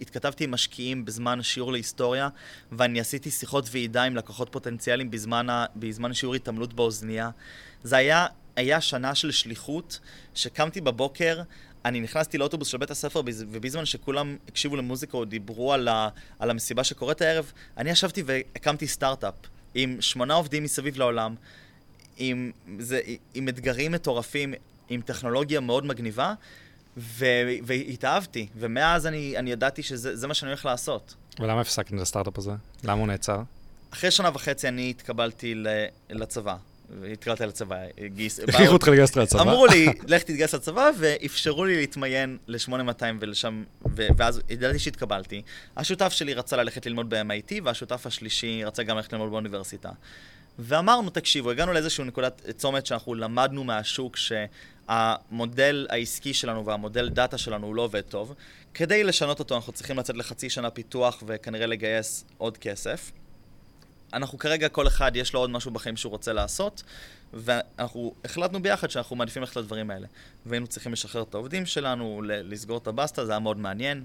התכתבתי 0.00 0.44
עם 0.44 0.50
משקיעים 0.50 1.04
בזמן 1.04 1.42
שיעור 1.42 1.72
להיסטוריה, 1.72 2.28
ואני 2.72 3.00
עשיתי 3.00 3.30
שיחות 3.30 3.68
ועידה 3.70 4.02
עם 4.02 4.16
לקוחות 4.16 4.48
פוטנציאליים 4.52 5.10
בזמן, 5.10 5.46
בזמן 5.76 6.14
שיעור 6.14 6.34
התעמלות 6.34 6.74
באוזנייה. 6.74 7.30
זה 7.82 7.96
היה, 7.96 8.26
היה 8.56 8.80
שנה 8.80 9.14
של 9.14 9.30
שליחות, 9.30 10.00
שקמתי 10.34 10.80
בבוקר, 10.80 11.42
אני 11.86 12.00
נכנסתי 12.00 12.38
לאוטובוס 12.38 12.68
של 12.68 12.78
בית 12.78 12.90
הספר, 12.90 13.22
בז- 13.22 13.44
ובזמן 13.50 13.84
שכולם 13.84 14.36
הקשיבו 14.48 14.76
למוזיקה 14.76 15.16
או 15.16 15.24
דיברו 15.24 15.72
על, 15.72 15.88
ה, 15.88 16.08
על 16.38 16.50
המסיבה 16.50 16.84
שקורית 16.84 17.22
הערב, 17.22 17.52
אני 17.76 17.90
ישבתי 17.90 18.22
והקמתי 18.26 18.86
סטארט-אפף 18.86 19.36
עם 19.74 19.96
שמונה 20.00 20.34
עובדים 20.34 20.62
מסביב 20.64 20.98
לעולם, 20.98 21.34
עם, 22.16 22.50
זה, 22.78 23.00
עם 23.34 23.48
אתגרים 23.48 23.92
מטורפים, 23.92 24.54
עם 24.88 25.00
טכנולוגיה 25.00 25.60
מאוד 25.60 25.86
מגניבה, 25.86 26.34
ו, 26.96 27.24
והתאהבתי, 27.64 28.46
ומאז 28.56 29.06
אני, 29.06 29.34
אני 29.38 29.50
ידעתי 29.52 29.82
שזה 29.82 30.16
זה 30.16 30.26
מה 30.26 30.34
שאני 30.34 30.50
הולך 30.50 30.64
לעשות. 30.64 31.14
ולמה 31.40 31.60
הפסקת 31.60 31.94
את 31.94 32.00
הסטארט-אפ 32.00 32.38
הזה? 32.38 32.52
למה 32.84 33.00
הוא 33.00 33.06
נעצר? 33.06 33.42
אחרי 33.90 34.10
שנה 34.10 34.30
וחצי 34.34 34.68
אני 34.68 34.90
התקבלתי 34.90 35.54
לצבא. 36.10 36.56
התקבלתי 37.12 37.46
לצבא. 37.46 37.76
הכריחו 38.48 38.72
אותך 38.72 38.88
לגייס 38.88 39.10
אותך 39.10 39.20
לצבא? 39.20 39.42
אמרו 39.42 39.66
לי, 39.66 39.86
לך 40.08 40.22
תתגייס 40.22 40.54
לצבא, 40.54 40.90
ואפשרו 40.98 41.64
לי 41.64 41.76
להתמיין 41.76 42.38
ל-8200 42.46 43.02
ולשם, 43.20 43.64
ואז 43.86 44.40
ידעתי 44.48 44.78
שהתקבלתי. 44.78 45.42
השותף 45.76 46.12
שלי 46.12 46.34
רצה 46.34 46.56
ללכת 46.56 46.86
ללמוד 46.86 47.14
ב-MIT, 47.14 47.52
והשותף 47.64 48.06
השלישי 48.06 48.64
רצה 48.64 48.82
גם 48.82 48.96
ללכת 48.96 49.12
ללמוד 49.12 49.30
באוניברסיטה. 49.30 49.90
ואמרנו, 50.58 51.10
תקשיבו, 51.10 51.50
הגענו 51.50 51.72
לאיזשהו 51.72 52.04
נקודת 52.04 52.42
צומת 52.56 52.86
שאנחנו 52.86 53.14
למדנו 53.14 53.64
מהשוק 53.64 54.16
שהמודל 54.16 55.86
העסקי 55.90 56.34
שלנו 56.34 56.66
והמודל 56.66 57.08
דאטה 57.08 57.38
שלנו 57.38 57.66
הוא 57.66 57.74
לא 57.74 57.82
עובד 57.82 58.00
טוב. 58.00 58.34
כדי 58.74 59.04
לשנות 59.04 59.38
אותו 59.38 59.56
אנחנו 59.56 59.72
צריכים 59.72 59.98
לצאת 59.98 60.16
לחצי 60.16 60.50
שנה 60.50 60.70
פיתוח 60.70 61.22
וכנראה 61.26 61.66
לגייס 61.66 62.24
עוד 62.38 62.56
כסף. 62.58 63.10
אנחנו 64.12 64.38
כרגע, 64.38 64.68
כל 64.68 64.86
אחד 64.86 65.16
יש 65.16 65.34
לו 65.34 65.40
עוד 65.40 65.50
משהו 65.50 65.70
בחיים 65.70 65.96
שהוא 65.96 66.10
רוצה 66.10 66.32
לעשות, 66.32 66.82
ואנחנו 67.32 68.14
החלטנו 68.24 68.62
ביחד 68.62 68.90
שאנחנו 68.90 69.16
מעדיפים 69.16 69.42
ללכת 69.42 69.56
לדברים 69.56 69.90
האלה. 69.90 70.06
והיינו 70.46 70.66
צריכים 70.66 70.92
לשחרר 70.92 71.22
את 71.22 71.34
העובדים 71.34 71.66
שלנו, 71.66 72.22
לסגור 72.24 72.78
את 72.78 72.86
הבסטה, 72.86 73.26
זה 73.26 73.32
היה 73.32 73.38
מאוד 73.38 73.58
מעניין. 73.58 74.04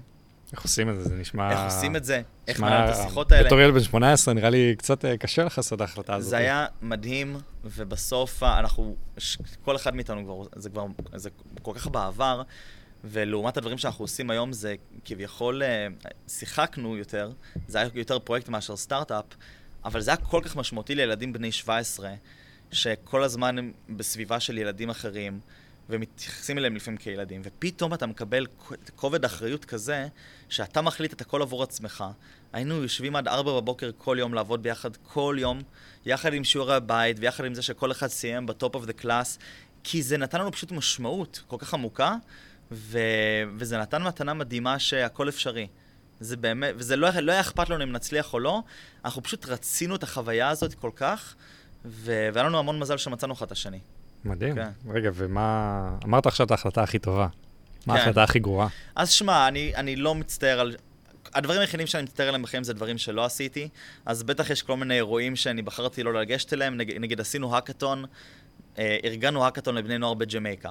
איך 0.52 0.62
עושים 0.62 0.90
את 0.90 0.94
זה? 0.96 1.02
זה 1.02 1.14
נשמע... 1.14 1.50
איך 1.50 1.74
עושים 1.74 1.96
את 1.96 2.04
זה? 2.04 2.22
איך 2.48 2.60
מנהלים 2.60 2.90
את 2.90 2.98
השיחות 2.98 3.32
האלה? 3.32 3.46
בתור 3.46 3.60
ילד 3.60 3.74
בן 3.74 3.80
18, 3.80 4.34
נראה 4.34 4.50
לי 4.50 4.74
קצת 4.78 5.04
אה, 5.04 5.16
קשה 5.16 5.44
לך 5.44 5.58
לעשות 5.58 5.76
את 5.76 5.80
ההחלטה 5.80 6.14
הזאת. 6.14 6.30
זה 6.30 6.36
היה 6.36 6.66
מדהים, 6.82 7.36
ובסוף 7.64 8.42
ה- 8.42 8.58
אנחנו, 8.58 8.96
כל 9.64 9.76
אחד 9.76 9.94
מאיתנו 9.94 10.24
כבר, 10.24 10.60
זה 10.60 10.70
כבר, 10.70 10.86
זה 11.14 11.30
כל 11.62 11.72
כך 11.74 11.86
בעבר, 11.86 12.42
ולעומת 13.04 13.56
הדברים 13.56 13.78
שאנחנו 13.78 14.04
עושים 14.04 14.30
היום, 14.30 14.52
זה 14.52 14.74
כביכול, 15.04 15.62
אה, 15.62 15.86
שיחקנו 16.28 16.96
יותר, 16.96 17.30
זה 17.68 17.78
היה 17.78 17.88
יותר 17.94 18.18
פרויקט 18.18 18.48
מאשר 18.48 18.76
סטארט-אפ, 18.76 19.24
אבל 19.84 20.00
זה 20.00 20.10
היה 20.10 20.16
כל 20.16 20.40
כך 20.44 20.56
משמעותי 20.56 20.94
לילדים 20.94 21.32
בני 21.32 21.52
17, 21.52 22.14
שכל 22.72 23.22
הזמן 23.22 23.58
הם 23.58 23.72
בסביבה 23.88 24.40
של 24.40 24.58
ילדים 24.58 24.90
אחרים, 24.90 25.40
ומתייחסים 25.90 26.58
אליהם 26.58 26.76
לפעמים 26.76 26.98
כילדים, 26.98 27.42
ופתאום 27.44 27.94
אתה 27.94 28.06
מקבל 28.06 28.46
כובד 28.96 29.24
אחריות 29.24 29.64
כזה, 29.64 30.08
שאתה 30.48 30.82
מחליט 30.82 31.12
את 31.12 31.20
הכל 31.20 31.42
עבור 31.42 31.62
עצמך. 31.62 32.04
היינו 32.52 32.82
יושבים 32.82 33.16
עד 33.16 33.28
ארבע 33.28 33.60
בבוקר 33.60 33.90
כל 33.98 34.16
יום 34.20 34.34
לעבוד 34.34 34.62
ביחד, 34.62 34.96
כל 34.96 35.36
יום, 35.38 35.60
יחד 36.06 36.34
עם 36.34 36.44
שיעורי 36.44 36.74
הבית, 36.74 37.16
ויחד 37.20 37.44
עם 37.44 37.54
זה 37.54 37.62
שכל 37.62 37.92
אחד 37.92 38.06
סיים 38.06 38.46
ב-top 38.46 38.74
of 38.74 38.84
the 38.84 38.92
class, 38.92 39.38
כי 39.84 40.02
זה 40.02 40.16
נתן 40.16 40.40
לנו 40.40 40.52
פשוט 40.52 40.72
משמעות 40.72 41.42
כל 41.46 41.56
כך 41.58 41.74
עמוקה, 41.74 42.16
ו... 42.72 42.98
וזה 43.56 43.78
נתן 43.78 44.02
מתנה 44.02 44.34
מדהימה 44.34 44.78
שהכל 44.78 45.28
אפשרי. 45.28 45.66
זה 46.22 46.36
באמת, 46.36 46.74
וזה 46.76 46.96
לא, 46.96 47.08
לא 47.10 47.32
היה 47.32 47.40
אכפת 47.40 47.68
לנו 47.68 47.84
אם 47.84 47.92
נצליח 47.92 48.34
או 48.34 48.40
לא, 48.40 48.62
אנחנו 49.04 49.22
פשוט 49.22 49.46
רצינו 49.46 49.94
את 49.94 50.02
החוויה 50.02 50.48
הזאת 50.48 50.74
כל 50.74 50.90
כך, 50.96 51.34
ו... 51.84 52.28
והיה 52.32 52.46
לנו 52.46 52.58
המון 52.58 52.78
מזל 52.78 52.96
שמצאנו 52.96 53.32
אחד 53.32 53.46
את 53.46 53.52
השני. 53.52 53.78
מדהים. 54.24 54.54
כן. 54.54 54.68
רגע, 54.88 55.10
ומה... 55.14 55.96
אמרת 56.04 56.26
עכשיו 56.26 56.46
את 56.46 56.50
ההחלטה 56.50 56.82
הכי 56.82 56.98
טובה. 56.98 57.26
מה 57.86 57.94
כן. 57.94 58.00
ההחלטה 58.00 58.22
הכי 58.22 58.38
גרועה? 58.38 58.68
אז 58.96 59.10
שמע, 59.10 59.48
אני, 59.48 59.72
אני 59.76 59.96
לא 59.96 60.14
מצטער 60.14 60.60
על... 60.60 60.76
הדברים 61.34 61.60
היחידים 61.60 61.86
שאני 61.86 62.02
מצטער 62.02 62.28
עליהם 62.28 62.42
בחיים 62.42 62.64
זה 62.64 62.72
דברים 62.74 62.98
שלא 62.98 63.24
עשיתי, 63.24 63.68
אז 64.06 64.22
בטח 64.22 64.50
יש 64.50 64.62
כל 64.62 64.76
מיני 64.76 64.94
אירועים 64.94 65.36
שאני 65.36 65.62
בחרתי 65.62 66.02
לא 66.02 66.14
לגשת 66.14 66.52
אליהם, 66.52 66.76
נגיד, 66.76 67.00
נגיד 67.00 67.20
עשינו 67.20 67.54
האקתון, 67.54 68.04
אה, 68.78 68.98
ארגנו 69.04 69.44
האקתון 69.44 69.74
לבני 69.74 69.98
נוער 69.98 70.14
בג'מייקה. 70.14 70.70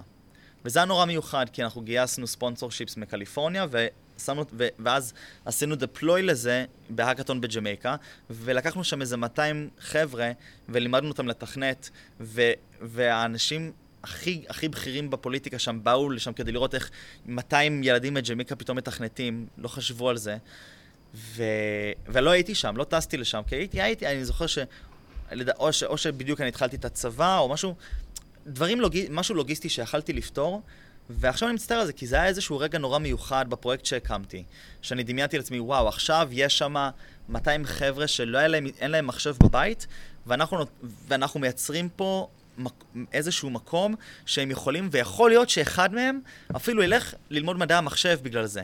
וזה 0.66 0.80
היה 0.80 0.86
נורא 0.86 1.06
מיוחד, 1.06 1.46
כי 1.54 1.64
אנחנו 1.64 1.82
גייסנו 1.82 2.28
ספונסור 2.28 2.72
שיפס 2.72 2.98
מקליפורניה, 2.98 3.66
ושמנו, 4.22 4.46
ו, 4.54 4.68
ואז 4.80 5.14
עשינו 5.46 5.76
דפלוי 5.76 6.22
לזה 6.22 6.66
בהאקתון 6.90 7.42
בג'מייקה, 7.42 7.96
ולקחנו 8.30 8.84
שם 8.84 9.02
איזה 9.02 9.18
200 9.18 9.70
חבר'ה, 9.80 10.32
ולימדנו 10.70 11.10
אותם 11.10 11.28
לתכנת, 11.28 11.90
ו, 12.22 12.42
והאנשים 12.82 13.72
הכי, 14.04 14.44
הכי 14.50 14.68
בכירים 14.68 15.10
בפוליטיקה 15.10 15.60
שם 15.60 15.80
באו 15.84 16.10
לשם 16.10 16.34
כדי 16.34 16.52
לראות 16.52 16.76
איך 16.76 16.90
200 17.26 17.84
ילדים 17.84 18.14
מג'מייקה 18.14 18.56
פתאום 18.56 18.78
מתכנתים, 18.78 19.48
לא 19.58 19.68
חשבו 19.68 20.10
על 20.10 20.18
זה. 20.18 20.38
ו... 21.16 21.44
ולא 22.08 22.30
הייתי 22.30 22.56
שם, 22.56 22.78
לא 22.78 22.84
טסתי 22.84 23.18
לשם, 23.18 23.42
כי 23.48 23.56
הייתי, 23.56 23.82
הייתי, 23.82 24.08
אני 24.08 24.26
זוכר 24.26 24.48
ש... 24.48 24.58
או, 25.58 25.74
ש... 25.74 25.84
או 25.84 25.98
שבדיוק 25.98 26.42
אני 26.42 26.50
התחלתי 26.50 26.76
את 26.76 26.86
הצבא, 26.86 27.38
או 27.38 27.50
משהו, 27.50 27.76
דברים 28.48 28.82
לוגי... 28.82 29.08
משהו 29.10 29.36
לוגיסטי 29.36 29.70
שיכלתי 29.70 30.14
לפתור, 30.14 30.62
ועכשיו 31.10 31.48
אני 31.48 31.56
מצטער 31.56 31.80
על 31.80 31.86
זה, 31.86 31.94
כי 31.94 32.08
זה 32.08 32.16
היה 32.16 32.26
איזשהו 32.26 32.58
רגע 32.58 32.80
נורא 32.80 33.00
מיוחד 33.00 33.46
בפרויקט 33.50 33.86
שהקמתי. 33.86 34.44
שאני 34.82 35.04
דמיינתי 35.04 35.38
לעצמי, 35.38 35.60
וואו, 35.60 35.88
עכשיו 35.88 36.30
יש 36.32 36.58
שם 36.58 36.76
200 37.30 37.66
חבר'ה 37.66 38.08
שלא 38.08 38.38
היה 38.38 38.48
להם, 38.48 38.68
להם 38.82 39.08
מחשב 39.08 39.36
בבית, 39.44 39.88
ואנחנו, 40.28 40.66
ואנחנו 41.08 41.40
מייצרים 41.40 41.90
פה 41.90 42.28
מק, 42.58 42.84
איזשהו 43.14 43.50
מקום 43.50 43.96
שהם 44.26 44.52
יכולים, 44.52 44.90
ויכול 44.92 45.30
להיות 45.30 45.50
שאחד 45.50 45.94
מהם 45.94 46.20
אפילו 46.56 46.84
ילך 46.84 47.14
ללמוד 47.30 47.58
מדעי 47.58 47.78
המחשב 47.78 48.20
בגלל 48.22 48.46
זה. 48.46 48.64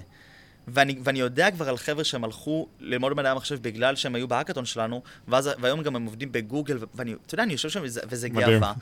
ואני, 0.67 0.95
ואני 1.03 1.19
יודע 1.19 1.51
כבר 1.51 1.69
על 1.69 1.77
חבר'ה 1.77 2.03
שהם 2.03 2.23
הלכו 2.23 2.67
ללמוד 2.79 3.13
מדעי 3.13 3.31
המחשב 3.31 3.61
בגלל 3.61 3.95
שהם 3.95 4.15
היו 4.15 4.27
בהאקתון 4.27 4.65
שלנו, 4.65 5.01
ואז, 5.27 5.49
והיום 5.59 5.83
גם 5.83 5.95
הם 5.95 6.05
עובדים 6.05 6.31
בגוגל, 6.31 6.77
ואני, 6.95 7.13
אתה 7.25 7.33
יודע, 7.33 7.43
אני 7.43 7.51
יושב 7.51 7.69
שם 7.69 7.79
וזה, 7.83 8.01
וזה 8.09 8.29
גאווה. 8.29 8.73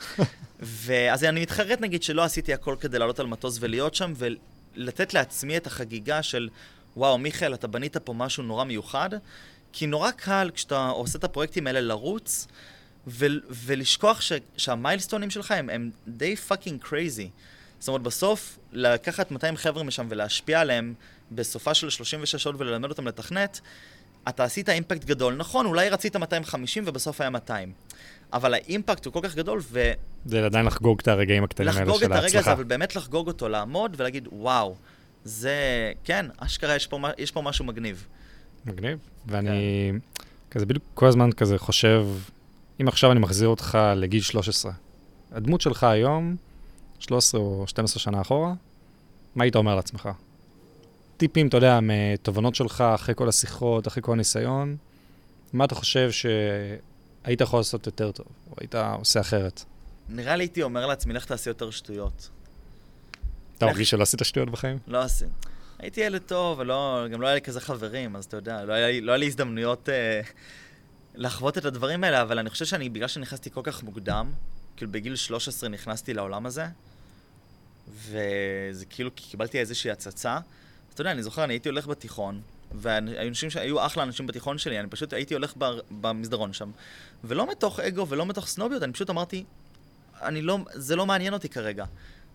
ואז 0.60 1.24
אני 1.24 1.40
מתחרט 1.40 1.80
נגיד 1.80 2.02
שלא 2.02 2.22
עשיתי 2.24 2.54
הכל 2.54 2.76
כדי 2.80 2.98
לעלות 2.98 3.20
על 3.20 3.26
מטוס 3.26 3.58
ולהיות 3.60 3.94
שם, 3.94 4.12
ולתת 4.16 5.14
לעצמי 5.14 5.56
את 5.56 5.66
החגיגה 5.66 6.22
של, 6.22 6.48
וואו, 6.96 7.18
מיכאל, 7.18 7.54
אתה 7.54 7.66
בנית 7.66 7.96
פה 7.96 8.12
משהו 8.12 8.42
נורא 8.42 8.64
מיוחד, 8.64 9.10
כי 9.72 9.86
נורא 9.86 10.10
קל 10.10 10.50
כשאתה 10.54 10.88
עושה 10.88 11.18
את 11.18 11.24
הפרויקטים 11.24 11.66
האלה 11.66 11.80
לרוץ, 11.80 12.46
ו- 13.06 13.26
ולשכוח 13.50 14.20
ש- 14.20 14.32
שהמיילסטונים 14.56 15.30
שלך 15.30 15.50
הם, 15.50 15.70
הם 15.70 15.90
די 16.08 16.36
fucking 16.36 16.80
crazy. 16.80 17.30
זאת 17.78 17.88
אומרת, 17.88 18.02
בסוף, 18.02 18.58
לקחת 18.72 19.30
200 19.30 19.56
חבר'ה 19.56 19.82
משם 19.82 20.06
ולהשפיע 20.08 20.60
עליהם 20.60 20.94
בסופה 21.32 21.74
של 21.74 21.90
36 21.90 22.36
שעות 22.36 22.56
וללמד 22.58 22.90
אותם 22.90 23.08
לתכנת, 23.08 23.60
אתה 24.28 24.44
עשית 24.44 24.68
אימפקט 24.68 25.04
גדול. 25.04 25.34
נכון, 25.34 25.66
אולי 25.66 25.88
רצית 25.88 26.16
250 26.16 26.84
ובסוף 26.86 27.20
היה 27.20 27.30
200. 27.30 27.72
אבל 28.32 28.54
האימפקט 28.54 29.04
הוא 29.04 29.12
כל 29.12 29.20
כך 29.22 29.34
גדול, 29.34 29.60
ו... 29.62 29.92
זה 30.26 30.44
עדיין 30.46 30.66
לחגוג 30.66 31.00
את 31.02 31.08
הרגעים 31.08 31.44
הקטנים 31.44 31.68
האלה 31.68 31.78
של 31.78 31.82
ההצלחה. 31.82 32.04
לחגוג 32.04 32.12
את 32.12 32.24
הרגע 32.24 32.38
הזה, 32.38 32.52
אבל 32.52 32.64
באמת 32.64 32.96
לחגוג 32.96 33.26
אותו, 33.26 33.48
לעמוד 33.48 33.94
ולהגיד, 33.96 34.28
וואו, 34.32 34.76
זה... 35.24 35.92
כן, 36.04 36.26
אשכרה, 36.38 36.76
יש 36.76 36.86
פה, 36.86 36.98
יש 37.18 37.30
פה 37.30 37.42
משהו 37.42 37.64
מגניב. 37.64 38.06
מגניב, 38.66 38.98
ואני 39.26 39.48
כן. 39.92 39.98
כזה 40.50 40.66
בדיוק 40.66 40.84
כל 40.94 41.06
הזמן 41.06 41.32
כזה 41.32 41.58
חושב, 41.58 42.06
אם 42.80 42.88
עכשיו 42.88 43.12
אני 43.12 43.20
מחזיר 43.20 43.48
אותך 43.48 43.78
לגיל 43.96 44.22
13, 44.22 44.72
הדמות 45.32 45.60
שלך 45.60 45.84
היום, 45.84 46.36
13 46.98 47.40
או 47.40 47.64
12 47.66 48.00
שנה 48.00 48.20
אחורה, 48.20 48.54
מה 49.34 49.44
היית 49.44 49.56
אומר 49.56 49.74
לעצמך? 49.74 50.08
טיפים, 51.16 51.48
אתה 51.48 51.56
יודע, 51.56 51.78
מתובנות 51.82 52.54
שלך, 52.54 52.80
אחרי 52.80 53.14
כל 53.14 53.28
השיחות, 53.28 53.88
אחרי 53.88 54.02
כל 54.02 54.12
הניסיון, 54.12 54.76
מה 55.52 55.64
אתה 55.64 55.74
חושב 55.74 56.10
שהיית 56.10 57.40
יכול 57.40 57.60
לעשות 57.60 57.86
יותר 57.86 58.12
טוב, 58.12 58.26
או 58.50 58.54
היית 58.60 58.74
עושה 58.74 59.20
אחרת? 59.20 59.64
נראה 60.08 60.36
לי 60.36 60.44
הייתי 60.44 60.62
אומר 60.62 60.86
לעצמי, 60.86 61.14
לך 61.14 61.24
תעשה 61.24 61.50
יותר 61.50 61.70
שטויות. 61.70 62.30
אתה 63.58 63.66
מרגיש 63.66 63.90
שלא 63.90 64.02
עשית 64.02 64.20
שטויות 64.24 64.50
בחיים? 64.50 64.78
לא 64.86 65.02
עשית. 65.02 65.28
הייתי 65.78 66.00
ילד 66.00 66.22
טוב, 66.22 66.58
ולא, 66.58 67.06
גם 67.12 67.20
לא 67.20 67.26
היה 67.26 67.34
לי 67.34 67.40
כזה 67.40 67.60
חברים, 67.60 68.16
אז 68.16 68.24
אתה 68.24 68.36
יודע, 68.36 68.64
לא 68.64 68.72
היה, 68.72 69.00
לא 69.00 69.12
היה 69.12 69.18
לי 69.18 69.26
הזדמנויות 69.26 69.88
אה, 69.88 70.20
לחוות 71.16 71.58
את 71.58 71.64
הדברים 71.64 72.04
האלה, 72.04 72.22
אבל 72.22 72.38
אני 72.38 72.50
חושב 72.50 72.64
שאני, 72.64 72.88
בגלל 72.88 73.08
שנכנסתי 73.08 73.50
כל 73.50 73.60
כך 73.64 73.82
מוקדם, 73.82 74.32
כאילו 74.76 74.92
בגיל 74.92 75.16
13 75.16 75.68
נכנסתי 75.68 76.14
לעולם 76.14 76.46
הזה, 76.46 76.66
וזה 77.88 78.86
כאילו 78.90 79.10
קיבלתי 79.14 79.58
איזושהי 79.58 79.90
הצצה. 79.90 80.38
אתה 80.94 81.00
יודע, 81.00 81.12
אני 81.12 81.22
זוכר, 81.22 81.44
אני 81.44 81.54
הייתי 81.54 81.68
הולך 81.68 81.86
בתיכון, 81.86 82.40
והאנשים 82.72 83.50
שהיו 83.50 83.86
אחלה 83.86 84.02
אנשים 84.02 84.26
בתיכון 84.26 84.58
שלי, 84.58 84.80
אני 84.80 84.88
פשוט 84.88 85.12
הייתי 85.12 85.34
הולך 85.34 85.54
במסדרון 85.90 86.52
שם, 86.52 86.70
ולא 87.24 87.50
מתוך 87.50 87.80
אגו 87.80 88.08
ולא 88.08 88.26
מתוך 88.26 88.46
סנוביות, 88.46 88.82
אני 88.82 88.92
פשוט 88.92 89.10
אמרתי, 89.10 89.44
אני 90.22 90.42
לא, 90.42 90.58
זה 90.72 90.96
לא 90.96 91.06
מעניין 91.06 91.32
אותי 91.32 91.48
כרגע. 91.48 91.84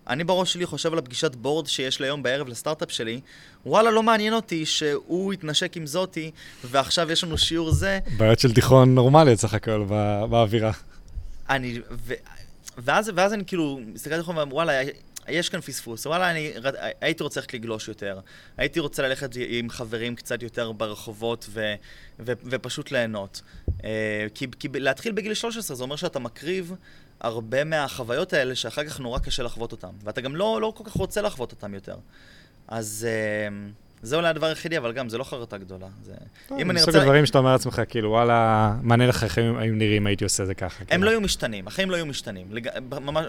אני 0.08 0.24
בראש 0.24 0.52
שלי 0.52 0.66
חושב 0.66 0.92
על 0.92 0.98
הפגישת 0.98 1.34
בורד 1.34 1.66
שיש 1.66 2.00
לי 2.00 2.06
היום 2.06 2.22
בערב 2.22 2.48
לסטארט-אפ 2.48 2.90
שלי, 2.90 3.20
וואלה, 3.66 3.90
לא 3.90 4.02
מעניין 4.02 4.34
אותי 4.34 4.66
שהוא 4.66 5.34
יתנשק 5.34 5.76
עם 5.76 5.86
זאתי, 5.86 6.30
ועכשיו 6.64 7.12
יש 7.12 7.24
לנו 7.24 7.38
שיעור 7.38 7.70
זה. 7.70 7.98
בעיות 8.16 8.38
של 8.38 8.52
תיכון 8.52 8.94
נורמלי 8.94 9.36
סך 9.36 9.54
הכל 9.54 9.84
באווירה. 10.30 10.72
אני, 11.50 11.78
ו, 11.90 12.14
ואז, 12.78 13.10
ואז 13.14 13.32
אני 13.32 13.44
כאילו, 13.44 13.80
מסתכלתי 13.86 14.14
עליך 14.14 14.28
ואומר, 14.28 14.44
וואלה, 14.50 14.82
יש 15.28 15.48
כאן 15.48 15.60
פספוס. 15.60 16.06
וואלה, 16.06 16.30
אני 16.30 16.52
הייתי 17.00 17.22
רוצה 17.22 17.40
ללכת 17.40 17.54
לגלוש 17.54 17.88
יותר. 17.88 18.20
הייתי 18.56 18.80
רוצה 18.80 19.02
ללכת 19.02 19.30
עם 19.48 19.70
חברים 19.70 20.16
קצת 20.16 20.42
יותר 20.42 20.72
ברחובות 20.72 21.46
ו, 21.48 21.74
ו, 22.20 22.32
ופשוט 22.44 22.92
ליהנות. 22.92 23.42
אה, 23.84 24.26
כי, 24.34 24.46
כי 24.58 24.68
להתחיל 24.74 25.12
בגיל 25.12 25.34
13 25.34 25.76
זה 25.76 25.82
אומר 25.82 25.96
שאתה 25.96 26.18
מקריב 26.18 26.72
הרבה 27.22 27.64
מהחוויות 27.64 28.32
האלה 28.32 28.54
שאחר 28.54 28.84
כך 28.84 29.00
נורא 29.00 29.18
קשה 29.18 29.42
לחוות 29.42 29.72
אותן. 29.72 29.90
ואתה 30.04 30.20
גם 30.20 30.36
לא, 30.36 30.60
לא 30.60 30.72
כל 30.76 30.84
כך 30.84 30.92
רוצה 30.92 31.22
לחוות 31.22 31.52
אותן 31.52 31.74
יותר. 31.74 31.96
אז... 32.68 33.06
Uh, 33.08 33.81
זה 34.02 34.16
אולי 34.16 34.28
הדבר 34.28 34.46
היחידי, 34.46 34.78
אבל 34.78 34.92
גם, 34.92 35.08
זה 35.08 35.18
לא 35.18 35.24
חרטה 35.24 35.58
גדולה. 35.58 35.86
זה... 36.02 36.12
אם 36.50 36.70
אני 36.70 36.80
רוצה... 36.80 36.90
מסוג 36.90 36.96
הדברים 36.96 37.26
שאתה 37.26 37.38
אומר 37.38 37.52
לעצמך, 37.52 37.82
כאילו, 37.88 38.10
וואלה, 38.10 38.72
מעניין 38.82 39.08
לך 39.08 39.24
איך 39.24 39.38
הם 39.38 39.78
נראים, 39.78 40.06
הייתי 40.06 40.24
עושה 40.24 40.44
זה 40.44 40.54
ככה. 40.54 40.80
הם 40.80 40.86
כאילו. 40.86 41.04
לא 41.04 41.10
היו 41.10 41.20
משתנים, 41.20 41.66
החיים 41.66 41.90
לא 41.90 41.96
היו 41.96 42.06
משתנים. 42.06 42.46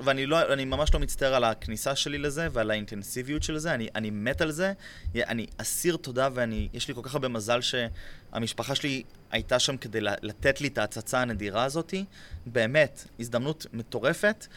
ואני 0.03 0.25
לא, 0.25 0.37
ממש 0.65 0.93
לא 0.93 0.99
מצטער 0.99 1.35
על 1.35 1.43
הכניסה 1.43 1.95
שלי 1.95 2.17
לזה 2.17 2.47
ועל 2.51 2.71
האינטנסיביות 2.71 3.43
של 3.43 3.57
זה, 3.57 3.73
אני, 3.73 4.09
מת 4.11 4.41
על 4.41 4.51
זה. 4.51 4.73
אני 5.15 5.45
אסיר 5.57 5.97
תודה 5.97 6.29
ויש 6.33 6.87
לי 6.87 6.93
כל 6.93 7.01
כך 7.03 7.13
הרבה 7.13 7.27
מזל 7.27 7.59
שהמשפחה 7.61 8.75
שלי 8.75 9.03
הייתה 9.31 9.59
שם 9.59 9.77
כדי 9.77 9.99
לתת 10.01 10.61
לי 10.61 10.67
את 10.67 10.77
ההצצה 10.77 11.21
הנדירה 11.21 11.63
הזאת. 11.63 11.93
באמת, 12.45 13.07
הזדמנות 13.19 13.65
מטורפת. 13.73 14.47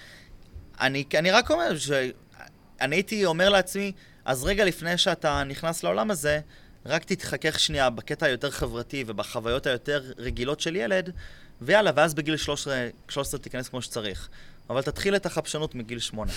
אני, 0.81 1.05
אני 1.18 1.31
רק 1.31 1.50
אומר 1.50 1.79
שאני 1.79 2.96
הייתי 2.96 3.24
אומר 3.24 3.48
לעצמי, 3.48 3.92
אז 4.27 4.45
רגע 4.45 4.65
לפני 4.65 4.99
שאתה 4.99 5.45
נכנס 5.45 5.83
לעולם 5.83 6.11
הזה, 6.11 6.41
רק 6.87 7.05
תתחכך 7.05 7.59
שנייה 7.59 7.91
בקטע 7.91 8.27
היותר 8.27 8.51
חברתי 8.51 9.05
ובחוויות 9.07 9.67
היותר 9.67 10.03
רגילות 10.19 10.61
של 10.61 10.77
ילד, 10.77 11.11
ויאללה, 11.62 11.91
ואז 11.95 12.15
בגיל 12.15 12.37
13, 12.37 12.89
13 13.09 13.41
תיכנס 13.41 13.69
כמו 13.69 13.83
שצריך. 13.83 14.29
אבל 14.71 14.83
תתחיל 14.83 15.17
את 15.17 15.27
החפשנות 15.27 15.75
מגיל 15.75 15.99
8. 15.99 16.33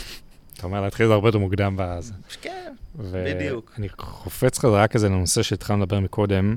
אתה 0.54 0.63
אומר 0.63 0.82
להתחיל 0.82 1.06
את 1.06 1.10
זה 1.10 1.13
הרבה 1.13 1.28
יותר 1.28 1.38
מוקדם 1.38 1.75
בזה. 1.80 2.13
כן, 2.41 2.73
בדיוק. 3.13 3.73
אני 3.78 3.89
חופץ 3.97 4.60
חזרה 4.60 4.88
כזה 4.88 5.10
לנושא 5.10 5.43
שהתחלנו 5.43 5.84
לדבר 5.84 5.99
מקודם. 5.99 6.56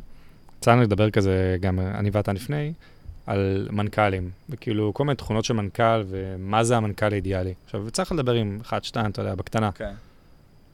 יצא 0.58 0.72
לנו 0.72 0.82
לדבר 0.82 1.10
כזה, 1.10 1.56
גם 1.60 1.80
אני 1.80 2.10
ואתה 2.12 2.32
לפני, 2.32 2.72
על 3.26 3.68
מנכ"לים, 3.70 4.30
וכאילו 4.48 4.94
כל 4.94 5.04
מיני 5.04 5.16
תכונות 5.16 5.44
של 5.44 5.54
מנכ"ל 5.54 6.02
ומה 6.08 6.64
זה 6.64 6.76
המנכ"ל 6.76 7.12
האידיאלי. 7.12 7.54
עכשיו, 7.64 7.90
צריך 7.90 8.12
לדבר 8.12 8.32
עם 8.32 8.58
אחד, 8.62 8.84
שתיים, 8.84 9.10
אתה 9.10 9.22
יודע, 9.22 9.34
בקטנה. 9.34 9.72
כן. 9.72 9.84
Okay. 9.84 10.11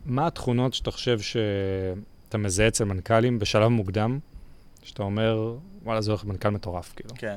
מה 0.05 0.27
התכונות 0.27 0.75
שאתה 0.75 0.91
חושב 0.91 1.21
שאתה 1.21 2.39
מזהה 2.39 2.69
אצל 2.69 2.85
מנכ"לים 2.85 3.39
בשלב 3.39 3.69
מוקדם, 3.69 4.19
שאתה 4.83 5.03
אומר, 5.03 5.57
וואלה, 5.83 6.01
זה 6.01 6.11
הולך 6.11 6.25
מנכ"ל 6.25 6.49
מטורף, 6.49 6.93
כאילו. 6.97 7.11
כן. 7.15 7.37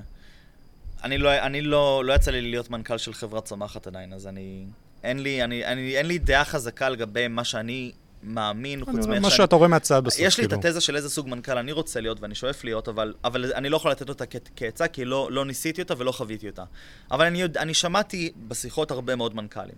אני 1.04 1.18
לא, 1.18 1.38
אני 1.38 1.62
לא, 1.62 2.04
לא 2.06 2.14
יצא 2.14 2.32
לי 2.32 2.42
להיות 2.42 2.70
מנכ"ל 2.70 2.98
של 2.98 3.14
חברה 3.14 3.42
צומחת 3.42 3.88
עדיין, 3.88 4.14
אז 4.14 4.28
אני... 4.28 4.66
אין 5.04 5.20
לי, 5.24 5.44
אני, 5.44 5.66
אני, 5.66 5.98
אין 5.98 6.06
לי 6.06 6.18
דעה 6.18 6.46
חזקה 6.46 6.90
לגבי 6.90 7.28
מה 7.28 7.44
שאני 7.44 7.92
מאמין, 8.24 8.86
חוץ 8.86 9.06
מאיך 9.06 9.22
מה 9.22 9.30
שאתה 9.30 9.56
רואה 9.56 9.68
מהצד 9.68 10.04
בסוף, 10.04 10.20
יש 10.20 10.38
לי 10.40 10.48
כאילו. 10.48 10.60
את 10.60 10.66
התזה 10.66 10.82
של 10.82 10.96
איזה 10.96 11.10
סוג 11.10 11.30
מנכ"ל 11.30 11.58
אני 11.58 11.72
רוצה 11.72 12.02
להיות 12.02 12.22
ואני 12.22 12.36
שואף 12.36 12.64
להיות, 12.64 12.88
אבל, 12.88 13.14
אבל 13.24 13.54
אני 13.54 13.70
לא 13.70 13.78
יכול 13.78 13.92
לתת 13.92 14.10
אותה 14.10 14.26
כעצה, 14.56 14.88
כי 14.88 15.06
לא, 15.06 15.30
לא 15.32 15.46
ניסיתי 15.46 15.82
אותה 15.82 15.94
ולא 15.98 16.12
חוויתי 16.12 16.50
אותה. 16.50 16.64
אבל 17.12 17.26
אני, 17.26 17.44
אני 17.44 17.74
שמעתי 17.74 18.32
בשיחות 18.48 18.92
הרבה 18.92 19.16
מאוד 19.16 19.36
מנכ"לים. 19.36 19.76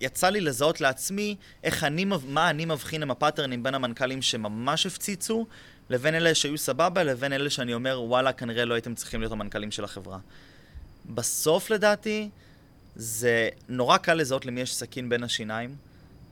יצא 0.00 0.28
לי 0.28 0.40
לזהות 0.40 0.80
לעצמי 0.80 1.36
איך 1.64 1.84
אני, 1.84 2.04
מה 2.04 2.50
אני 2.50 2.64
מבחין 2.64 3.02
עם 3.02 3.10
הפאטרנים 3.10 3.62
בין 3.62 3.74
המנכ"לים 3.74 4.22
שממש 4.22 4.86
הפציצו, 4.86 5.46
לבין 5.90 6.14
אלה 6.14 6.34
שהיו 6.34 6.58
סבבה, 6.58 7.02
לבין 7.02 7.32
אלה 7.32 7.50
שאני 7.50 7.74
אומר, 7.74 8.02
וואלה, 8.02 8.32
כנראה 8.32 8.64
לא 8.64 8.74
הייתם 8.74 8.94
צריכים 8.94 9.20
להיות 9.20 9.32
המנכ"לים 9.32 9.70
של 9.70 9.84
החברה. 9.84 10.18
בסוף, 11.06 11.70
לדעתי, 11.70 12.28
זה 12.96 13.48
נורא 13.68 13.96
קל 13.96 14.14
לזהות 14.14 14.46
למי 14.46 14.60
יש 14.60 14.74
סכין 14.74 15.08
בין 15.08 15.24
השיניים, 15.24 15.76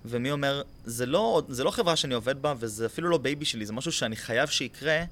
ומי 0.05 0.31
אומר, 0.31 0.62
זה 0.85 1.07
לא, 1.07 1.42
זה 1.48 1.64
לא 1.64 1.70
חברה 1.70 1.96
שאני 1.96 2.14
עובד 2.14 2.42
בה, 2.42 2.55
וזה 2.59 2.87
אפילו 2.87 3.09
לא 3.09 3.18
baby 3.18 3.44
שלי, 3.44 3.66
זה 3.66 3.72
משהו 3.72 3.92
שאני 3.92 4.16
חייב 4.16 4.48
שיקרה, 4.48 5.05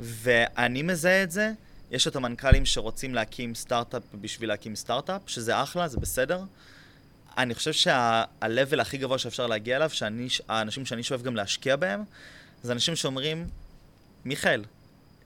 ואני 0.00 0.82
מזהה 0.82 1.22
את 1.22 1.30
זה. 1.30 1.52
יש 1.90 2.08
את 2.08 2.16
המנכ"לים 2.16 2.66
שרוצים 2.66 3.14
להקים 3.14 3.54
סטארט-אפ 3.54 4.02
בשביל 4.20 4.48
להקים 4.48 4.76
סטארט-אפ, 4.76 5.22
שזה 5.26 5.62
אחלה, 5.62 5.88
זה 5.88 5.98
בסדר. 6.00 6.42
אני 7.38 7.54
חושב 7.54 7.72
שה-level 7.72 8.80
הכי 8.80 8.98
גבוה 8.98 9.18
שאפשר 9.18 9.46
להגיע 9.46 9.76
אליו, 9.76 9.90
שהאנשים 9.90 10.86
שאני 10.86 11.02
שואף 11.02 11.22
גם 11.22 11.36
להשקיע 11.36 11.76
בהם, 11.76 12.04
זה 12.62 12.72
אנשים 12.72 12.96
שאומרים, 12.96 13.48
מיכאל, 14.24 14.64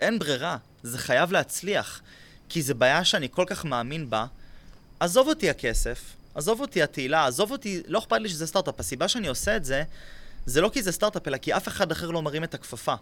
אין 0.01 0.19
ברירה, 0.19 0.57
זה 0.83 0.99
חייב 0.99 1.33
להצליח, 1.33 2.01
כי 2.49 2.63
זו 2.63 2.75
בעיה 2.75 3.05
שאני 3.05 3.29
כל 3.31 3.45
כך 3.47 3.65
מאמין 3.65 4.11
בה. 4.11 4.27
עזוב 5.01 5.29
אותי 5.29 5.51
הכסף, 5.51 6.01
עזוב 6.35 6.61
אותי 6.61 6.83
התהילה, 6.83 7.27
עזוב 7.27 7.51
אותי, 7.51 7.83
לא 7.87 7.99
אכפת 7.99 8.17
לי 8.21 8.29
שזה 8.29 8.47
סטארט-אפ. 8.47 8.81
הסיבה 8.81 9.09
שאני 9.09 9.29
עושה 9.29 9.57
את 9.57 9.65
זה, 9.65 9.83
זה 10.47 10.61
לא 10.61 10.71
כי 10.73 10.83
זה 10.83 10.93
סטארט-אפ, 10.93 11.29
אלא 11.29 11.37
כי 11.37 11.57
אף 11.57 11.69
אחד 11.69 11.93
אחר 11.93 12.11
לא 12.11 12.23
מרים 12.23 12.45
את 12.45 12.55
הכפפה. 12.55 12.95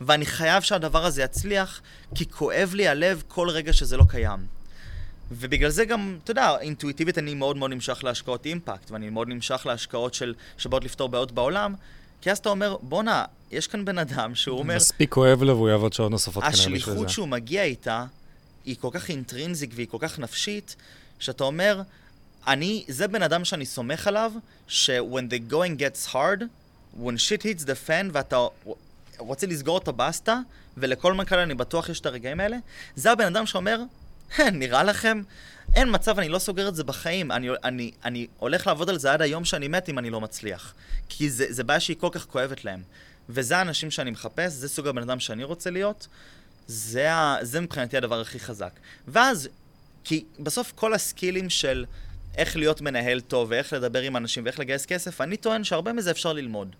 ואני 0.00 0.26
חייב 0.26 0.62
שהדבר 0.62 1.04
הזה 1.04 1.22
יצליח, 1.22 1.80
כי 2.14 2.30
כואב 2.30 2.74
לי 2.74 2.88
הלב 2.88 3.22
כל 3.28 3.48
רגע 3.48 3.72
שזה 3.72 3.96
לא 3.96 4.04
קיים. 4.08 4.57
ובגלל 5.30 5.70
זה 5.70 5.84
גם, 5.84 6.18
אתה 6.24 6.30
יודע, 6.30 6.56
אינטואיטיבית 6.60 7.18
אני 7.18 7.34
מאוד 7.34 7.56
מאוד 7.56 7.70
נמשך 7.70 8.04
להשקעות 8.04 8.46
אימפקט, 8.46 8.90
ואני 8.90 9.10
מאוד 9.10 9.28
נמשך 9.28 9.66
להשקעות 9.66 10.14
של, 10.14 10.34
שבאות 10.58 10.84
לפתור 10.84 11.08
בעיות 11.08 11.32
בעולם, 11.32 11.74
כי 12.20 12.30
אז 12.30 12.38
אתה 12.38 12.48
אומר, 12.48 12.76
בואנה, 12.82 13.24
יש 13.50 13.66
כאן 13.66 13.84
בן 13.84 13.98
אדם 13.98 14.34
שהוא 14.34 14.58
אומר... 14.58 14.76
מספיק 14.76 15.12
כואב 15.12 15.42
לו 15.42 15.56
והוא 15.56 15.68
יעבוד 15.68 15.92
שעות 15.92 16.10
נוספות 16.10 16.42
כנראה 16.42 16.56
בשביל 16.56 16.78
זה. 16.78 16.84
השליחות 16.84 17.08
שהוא 17.08 17.28
מגיע 17.28 17.62
איתה, 17.62 18.04
היא 18.64 18.76
כל 18.80 18.88
כך 18.92 19.08
אינטרינזיק 19.08 19.70
והיא 19.74 19.86
כל 19.90 19.98
כך 20.00 20.18
נפשית, 20.18 20.76
שאתה 21.18 21.44
אומר, 21.44 21.82
אני, 22.46 22.84
זה 22.88 23.08
בן 23.08 23.22
אדם 23.22 23.44
שאני 23.44 23.66
סומך 23.66 24.06
עליו, 24.06 24.32
ש-when 24.68 25.32
the 25.32 25.52
going 25.52 25.80
gets 25.80 26.12
hard, 26.12 26.42
when 27.00 27.16
shit 27.16 27.42
hits 27.42 27.62
the 27.62 27.88
fan 27.88 28.10
ואתה 28.12 28.46
רוצה 29.18 29.46
לסגור 29.46 29.78
את 29.78 29.88
הבסטה, 29.88 30.40
ולכל 30.76 31.14
מנכ"ל 31.14 31.38
אני 31.38 31.54
בטוח 31.54 31.88
יש 31.88 32.00
את 32.00 32.06
הרגעים 32.06 32.40
האלה, 32.40 32.56
זה 32.96 33.12
הבן 33.12 33.24
אדם 33.24 33.46
שאומר, 33.46 33.80
נראה 34.52 34.82
לכם? 34.82 35.22
אין 35.74 35.88
מצב, 35.94 36.18
אני 36.18 36.28
לא 36.28 36.38
סוגר 36.38 36.68
את 36.68 36.74
זה 36.74 36.84
בחיים. 36.84 37.32
אני, 37.32 37.48
אני, 37.64 37.90
אני 38.04 38.26
הולך 38.38 38.66
לעבוד 38.66 38.90
על 38.90 38.98
זה 38.98 39.12
עד 39.12 39.22
היום 39.22 39.44
שאני 39.44 39.68
מת 39.68 39.88
אם 39.88 39.98
אני 39.98 40.10
לא 40.10 40.20
מצליח. 40.20 40.74
כי 41.08 41.30
זה, 41.30 41.46
זה 41.48 41.64
בעיה 41.64 41.80
שהיא 41.80 41.96
כל 42.00 42.08
כך 42.12 42.26
כואבת 42.26 42.64
להם. 42.64 42.82
וזה 43.28 43.56
האנשים 43.56 43.90
שאני 43.90 44.10
מחפש, 44.10 44.52
זה 44.52 44.68
סוג 44.68 44.86
הבן 44.86 45.02
אדם 45.02 45.20
שאני 45.20 45.44
רוצה 45.44 45.70
להיות. 45.70 46.08
זה, 46.66 47.12
ה, 47.12 47.36
זה 47.42 47.60
מבחינתי 47.60 47.96
הדבר 47.96 48.20
הכי 48.20 48.40
חזק. 48.40 48.72
ואז, 49.08 49.48
כי 50.04 50.24
בסוף 50.40 50.72
כל 50.74 50.94
הסקילים 50.94 51.50
של 51.50 51.84
איך 52.36 52.56
להיות 52.56 52.80
מנהל 52.80 53.20
טוב, 53.20 53.50
ואיך 53.50 53.72
לדבר 53.72 54.00
עם 54.00 54.16
אנשים, 54.16 54.44
ואיך 54.44 54.58
לגייס 54.58 54.86
כסף, 54.86 55.20
אני 55.20 55.36
טוען 55.36 55.64
שהרבה 55.64 55.92
מזה 55.92 56.10
אפשר 56.10 56.32
ללמוד. 56.32 56.76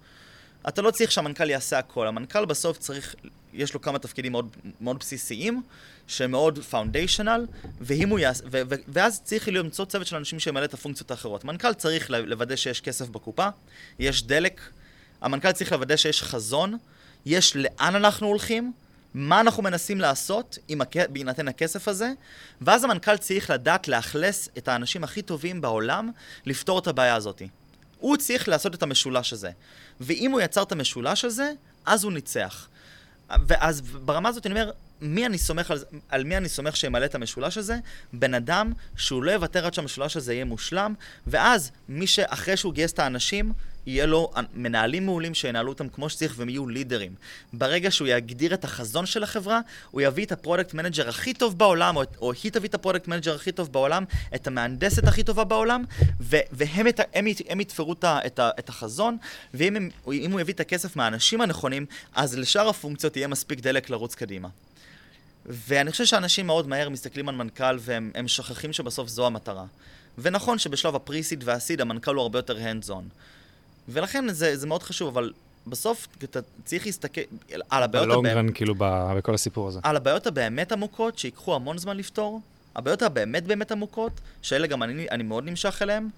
אתה 0.69 0.83
לא 0.83 0.91
צריך 0.91 1.13
שהמנכ"ל 1.13 1.51
יעשה 1.51 1.79
הכל. 1.79 2.07
המנכ"ל 2.07 2.45
בסוף 2.45 2.79
צריך, 2.79 3.15
יש 3.53 3.75
לו 3.75 3.81
כמה 3.81 3.99
תפקידים 3.99 4.33
מאוד, 4.33 4.49
מאוד 4.81 4.99
בסיסיים, 4.99 5.63
שהם 6.07 6.31
מאוד 6.31 6.59
פאונדיישנל, 6.59 7.47
ואם 7.81 8.09
הוא 8.09 8.19
יעשה, 8.19 8.45
ו, 8.53 8.61
ו, 8.71 8.75
ואז 8.89 9.23
צריך 9.25 9.49
למצוא 9.49 9.85
צוות 9.85 10.07
של 10.07 10.17
אנשים 10.17 10.41
שימלא 10.41 10.65
את 10.65 10.75
הפונקציות 10.75 11.11
האחרות. 11.11 11.45
מנכ"ל 11.45 11.75
צריך 11.75 12.11
לוודא 12.11 12.57
שיש 12.57 12.81
כסף 12.81 13.09
בקופה, 13.09 13.49
יש 13.99 14.23
דלק, 14.23 14.61
המנכ"ל 15.21 15.53
צריך 15.53 15.73
לוודא 15.73 15.97
שיש 15.97 16.23
חזון, 16.23 16.79
יש 17.27 17.57
לאן 17.57 17.97
אנחנו 17.97 18.27
הולכים, 18.27 18.73
מה 19.15 19.41
אנחנו 19.41 19.63
מנסים 19.63 20.01
לעשות 20.01 20.59
עם 20.69 20.81
הכ... 20.81 20.97
בהינתן 21.11 21.49
הכסף 21.49 21.89
הזה, 21.89 22.13
ואז 22.61 22.85
המנכ"ל 22.85 23.17
צריך 23.17 23.51
לדעת 23.51 23.89
לאכלס 23.89 24.49
את 24.59 24.69
האנשים 24.69 25.05
הכי 25.05 25.23
טובים 25.23 25.61
בעולם 25.61 26.11
לפתור 26.47 26.79
את 26.79 26.87
הבעיה 26.87 27.15
הזאת. 27.15 27.43
הוא 27.99 28.17
צריך 28.17 28.49
לעשות 28.49 28.75
את 28.75 28.83
המשולש 28.83 29.33
הזה. 29.33 29.51
ואם 30.01 30.31
הוא 30.31 30.41
יצר 30.41 30.63
את 30.63 30.73
המשולש 30.73 31.25
הזה, 31.25 31.53
אז 31.87 32.05
הוא 32.05 32.13
ניצח. 32.13 32.69
ואז 33.47 33.81
ברמה 33.81 34.29
הזאת 34.29 34.47
אני 34.47 34.61
אומר, 34.61 34.71
מי 35.01 35.27
אני 35.27 35.39
סומך 35.39 35.71
על, 35.71 35.79
על 36.09 36.25
מי 36.25 36.37
אני 36.37 36.49
סומך 36.49 36.77
שימלא 36.77 37.05
את 37.05 37.15
המשולש 37.15 37.59
הזה? 37.59 37.77
בן 38.13 38.35
אדם 38.35 38.73
שהוא 38.97 39.23
לא 39.23 39.31
יוותר 39.31 39.67
עד 39.67 39.75
שהמשולש 39.75 40.17
הזה 40.17 40.35
יהיה 40.35 40.45
מושלם, 40.45 40.95
ואז 41.27 41.71
מי 41.89 42.07
שאחרי 42.07 42.57
שהוא 42.57 42.75
גייס 42.75 42.93
את 42.93 42.99
האנשים, 42.99 43.53
יהיה 43.89 44.07
לו 44.07 44.31
מנהלים 44.55 45.07
מעולים 45.07 45.35
שינהלו 45.35 45.69
אותם 45.69 45.89
כמו 45.89 46.09
שצריך 46.09 46.35
והם 46.37 46.49
יהיו 46.49 46.69
לידרים. 46.69 47.15
ברגע 47.53 47.91
שהוא 47.91 48.09
יגדיר 48.09 48.55
את 48.55 48.65
החזון 48.65 49.07
של 49.07 49.23
החברה, 49.23 49.61
הוא 49.91 50.01
יביא 50.01 50.25
את 50.25 50.33
ה 50.33 50.38
product 50.38 50.75
manager 50.75 51.09
הכי 51.09 51.35
טוב 51.35 51.59
בעולם, 51.59 51.97
או, 51.97 52.03
או 52.21 52.33
היא 52.43 52.53
תביא 52.53 52.69
את 52.69 52.75
ה 52.75 52.79
product 52.79 53.09
manager 53.09 53.35
הכי 53.35 53.53
טוב 53.53 53.73
בעולם, 53.73 54.05
את 54.35 54.47
המהנדסת 54.47 55.09
הכי 55.09 55.23
טובה 55.23 55.45
בעולם, 55.45 55.85
ו, 56.21 56.37
והם 56.53 56.89
את, 56.89 57.01
הם, 57.15 57.27
הם 57.49 57.61
יתפרו 57.61 57.93
את, 57.93 58.05
את, 58.05 58.41
את 58.59 58.69
החזון, 58.69 59.17
ואם 59.55 59.77
הם, 59.77 59.91
הוא 60.05 60.41
יביא 60.41 60.55
את 60.55 60.61
הכסף 60.61 60.97
מהאנשים 60.97 61.41
הנכונים, 61.41 61.87
אז 62.15 62.39
לשאר 62.39 62.69
הפונקציות 62.69 63.17
יהיה 63.17 63.29
מספיק 63.29 63.61
דלק 63.61 63.91
לרוץ 63.91 64.15
קדימה. 64.15 64.49
ואני 65.47 65.91
חושב 65.91 66.05
שאנשים 66.05 66.47
מאוד 66.47 66.69
מהר 66.69 66.89
מסתכלים 66.89 67.29
על 67.29 67.35
מנכ"ל 67.35 67.77
והם 67.81 68.29
שוכחים 68.29 68.73
שבסוף 68.73 69.09
זו 69.09 69.27
המטרה. 69.27 69.65
ונכון 70.19 70.59
שבשלב 70.59 70.95
הפריסיד 70.95 71.45
והסיד 71.47 71.81
המנכ"ל 71.81 72.15
הוא 72.15 72.23
הרבה 72.23 72.39
יותר 72.39 72.57
hands 72.57 72.89
on. 72.89 73.03
ולכן 73.89 74.33
זה, 74.33 74.57
זה 74.57 74.67
מאוד 74.67 74.83
חשוב, 74.83 75.09
אבל 75.09 75.33
בסוף 75.67 76.09
אתה 76.25 76.41
צריך 76.65 76.87
להסתכל 76.87 77.21
על 77.71 77.83
הבעיות... 77.83 78.09
בלונגרן, 78.09 78.53
כאילו, 78.53 78.75
בכל 78.79 79.35
הסיפור 79.35 79.69
הזה. 79.69 79.81
על 79.83 79.97
הבעיות 79.97 80.27
הבאמת 80.27 80.73
עמוקות, 80.73 81.19
שיקחו 81.19 81.55
המון 81.55 81.79
זמן 81.79 81.97
לפתור, 81.97 82.41
הבעיות 82.77 83.03
הבאמת 83.03 83.45
באמת 83.45 83.73
עמוקות, 83.73 84.13
שאלה 84.43 84.67
גם 84.67 84.83
אני, 84.83 85.07
אני 85.11 85.23
מאוד 85.23 85.45
נמשך 85.45 85.83
אליהן. 85.83 86.09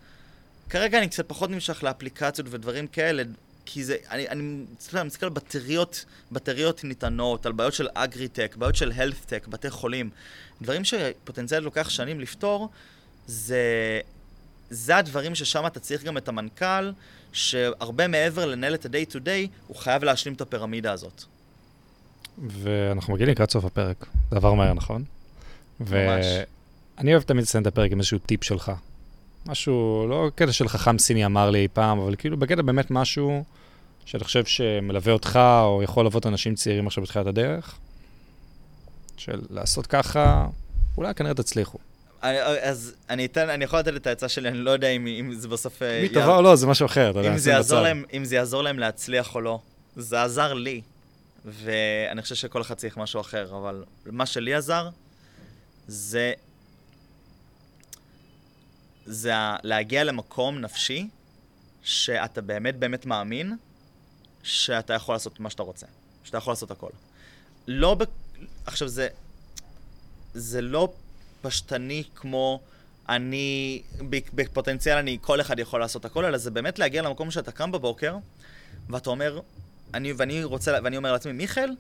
כרגע 0.70 0.98
אני 0.98 1.08
קצת 1.08 1.28
פחות 1.28 1.50
נמשך 1.50 1.82
לאפליקציות 1.82 2.46
ודברים 2.50 2.86
כאלה, 2.86 3.22
כי 3.66 3.84
זה, 3.84 3.96
אני, 4.10 4.28
אני 4.28 4.64
מסתכל 5.04 5.26
על 5.26 5.32
בטריות, 5.32 6.04
בטריות 6.32 6.84
ניתנות, 6.84 7.46
על 7.46 7.52
בעיות 7.52 7.74
של 7.74 7.88
אגריטק, 7.94 8.56
בעיות 8.58 8.76
של 8.76 8.92
הלת'טק, 8.92 9.46
בתי 9.46 9.70
חולים, 9.70 10.10
דברים 10.62 10.84
שפוטנציאל 10.84 11.62
לוקח 11.62 11.88
שנים 11.88 12.20
לפתור, 12.20 12.68
זה, 13.26 14.00
זה 14.70 14.96
הדברים 14.96 15.34
ששם 15.34 15.66
אתה 15.66 15.80
צריך 15.80 16.02
גם 16.02 16.16
את 16.16 16.28
המנכ"ל, 16.28 16.90
שהרבה 17.32 18.08
מעבר 18.08 18.46
לנהל 18.46 18.74
את 18.74 18.86
ה-day 18.86 19.12
to 19.12 19.16
day, 19.16 19.48
הוא 19.66 19.76
חייב 19.76 20.04
להשלים 20.04 20.34
את 20.34 20.40
הפירמידה 20.40 20.92
הזאת. 20.92 21.24
ואנחנו 22.48 23.14
מגיעים 23.14 23.30
לקראת 23.30 23.50
סוף 23.50 23.64
הפרק. 23.64 24.06
זה 24.30 24.36
עבר 24.36 24.54
מהר, 24.54 24.72
נכון? 24.72 25.04
ממש. 25.80 25.90
ואני 26.98 27.12
אוהב 27.12 27.22
תמיד 27.22 27.42
לציין 27.42 27.62
את 27.62 27.66
הפרק 27.66 27.92
עם 27.92 27.98
איזשהו 27.98 28.18
טיפ 28.18 28.44
שלך. 28.44 28.72
משהו, 29.46 30.06
לא 30.08 30.30
קטע 30.34 30.52
של 30.52 30.68
חכם 30.68 30.98
סיני 30.98 31.26
אמר 31.26 31.50
לי 31.50 31.68
פעם, 31.72 31.98
אבל 31.98 32.14
כאילו 32.16 32.36
בקטע 32.36 32.62
באמת 32.62 32.90
משהו 32.90 33.44
שאני 34.04 34.24
חושב 34.24 34.44
שמלווה 34.44 35.12
אותך, 35.12 35.38
או 35.62 35.82
יכול 35.82 36.04
ללוות 36.04 36.26
אנשים 36.26 36.54
צעירים 36.54 36.86
עכשיו 36.86 37.04
בתחילת 37.04 37.26
הדרך, 37.26 37.78
של 39.16 39.40
לעשות 39.50 39.86
ככה, 39.86 40.46
אולי 40.96 41.14
כנראה 41.14 41.34
תצליחו. 41.34 41.78
אז 42.22 42.94
אני 43.10 43.26
אתן, 43.26 43.50
אני 43.50 43.64
יכול 43.64 43.78
לתת 43.78 43.96
את 43.96 44.06
העצה 44.06 44.28
שלי, 44.28 44.48
אני 44.48 44.58
לא 44.58 44.70
יודע 44.70 44.88
אם, 44.88 45.06
אם 45.06 45.32
זה 45.34 45.48
בסוף... 45.48 45.82
אה, 45.82 45.98
אם 45.98 46.02
היא 46.02 46.14
טובה 46.14 46.36
או 46.36 46.42
לא, 46.42 46.56
זה 46.56 46.66
משהו 46.66 46.86
אחר, 46.86 47.10
אתה 47.10 47.18
יודע, 47.18 47.32
אם 47.32 47.38
זה, 47.38 47.50
יעזור 47.50 47.80
להם, 47.80 48.04
אם 48.12 48.24
זה 48.24 48.36
יעזור 48.36 48.62
להם 48.62 48.78
להצליח 48.78 49.34
או 49.34 49.40
לא. 49.40 49.60
זה 49.96 50.22
עזר 50.22 50.52
לי, 50.52 50.80
ואני 51.44 52.22
חושב 52.22 52.34
שכל 52.34 52.62
אחד 52.62 52.74
צריך 52.74 52.96
משהו 52.96 53.20
אחר, 53.20 53.56
אבל 53.56 53.84
מה 54.06 54.26
שלי 54.26 54.54
עזר, 54.54 54.88
זה... 55.88 56.32
זה 59.06 59.32
להגיע 59.62 60.04
למקום 60.04 60.58
נפשי, 60.58 61.08
שאתה 61.82 62.40
באמת 62.40 62.76
באמת 62.76 63.06
מאמין 63.06 63.56
שאתה 64.42 64.94
יכול 64.94 65.14
לעשות 65.14 65.40
מה 65.40 65.50
שאתה 65.50 65.62
רוצה, 65.62 65.86
שאתה 66.24 66.38
יכול 66.38 66.52
לעשות 66.52 66.70
הכל. 66.70 66.90
לא 67.66 67.94
ב... 67.94 68.02
עכשיו, 68.66 68.88
זה... 68.88 69.08
זה 70.34 70.60
לא 70.60 70.92
פשטני 71.42 72.02
כמו 72.14 72.60
אני, 73.08 73.82
בפוטנציאל 74.10 74.96
אני, 74.96 75.18
כל 75.20 75.40
אחד 75.40 75.58
יכול 75.58 75.80
לעשות 75.80 76.04
הכל, 76.04 76.24
אלא 76.24 76.38
זה 76.38 76.50
באמת 76.50 76.78
להגיע 76.78 77.02
למקום 77.02 77.30
שאתה 77.30 77.52
קם 77.52 77.72
בבוקר, 77.72 78.16
ואתה 78.88 79.10
אומר, 79.10 79.40
אני, 79.94 80.12
ואני 80.12 80.44
רוצה, 80.44 80.78
ואני 80.84 80.96
אומר 80.96 81.12
לעצמי, 81.12 81.32
מיכאל, 81.32 81.70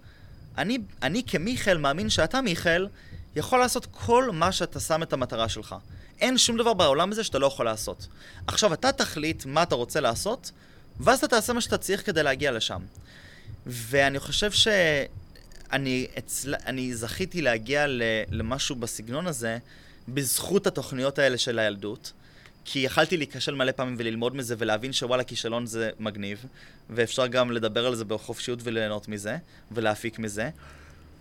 אני, 0.58 0.78
אני 1.02 1.22
כמיכאל 1.26 1.78
מאמין 1.78 2.10
שאתה, 2.10 2.40
מיכאל, 2.40 2.88
יכול 3.36 3.58
לעשות 3.58 3.86
כל 3.90 4.30
מה 4.32 4.52
שאתה 4.52 4.80
שם 4.80 5.02
את 5.02 5.12
המטרה 5.12 5.48
שלך. 5.48 5.74
אין 6.20 6.38
שום 6.38 6.56
דבר 6.56 6.74
בעולם 6.74 7.12
הזה 7.12 7.24
שאתה 7.24 7.38
לא 7.38 7.46
יכול 7.46 7.66
לעשות. 7.66 8.06
עכשיו, 8.46 8.72
אתה 8.72 8.92
תחליט 8.92 9.46
מה 9.46 9.62
אתה 9.62 9.74
רוצה 9.74 10.00
לעשות, 10.00 10.50
ואז 11.00 11.18
אתה 11.18 11.28
תעשה 11.28 11.52
מה 11.52 11.60
שאתה 11.60 11.78
צריך 11.78 12.06
כדי 12.06 12.22
להגיע 12.22 12.52
לשם. 12.52 12.80
ואני 13.66 14.18
חושב 14.18 14.52
ש... 14.52 14.68
אני, 15.72 16.06
אצל... 16.18 16.54
אני 16.66 16.94
זכיתי 16.94 17.42
להגיע 17.42 17.86
למשהו 18.30 18.76
בסגנון 18.76 19.26
הזה 19.26 19.58
בזכות 20.08 20.66
התוכניות 20.66 21.18
האלה 21.18 21.38
של 21.38 21.58
הילדות. 21.58 22.12
כי 22.64 22.78
יכלתי 22.78 23.16
להיכשל 23.16 23.54
מלא 23.54 23.72
פעמים 23.72 23.94
וללמוד 23.98 24.36
מזה 24.36 24.54
ולהבין 24.58 24.92
שוואלה, 24.92 25.24
כישלון 25.24 25.66
זה 25.66 25.90
מגניב, 25.98 26.44
ואפשר 26.90 27.26
גם 27.26 27.50
לדבר 27.50 27.86
על 27.86 27.94
זה 27.94 28.04
בחופשיות 28.04 28.58
וליהנות 28.62 29.08
מזה, 29.08 29.36
ולהפיק 29.72 30.18
מזה. 30.18 30.50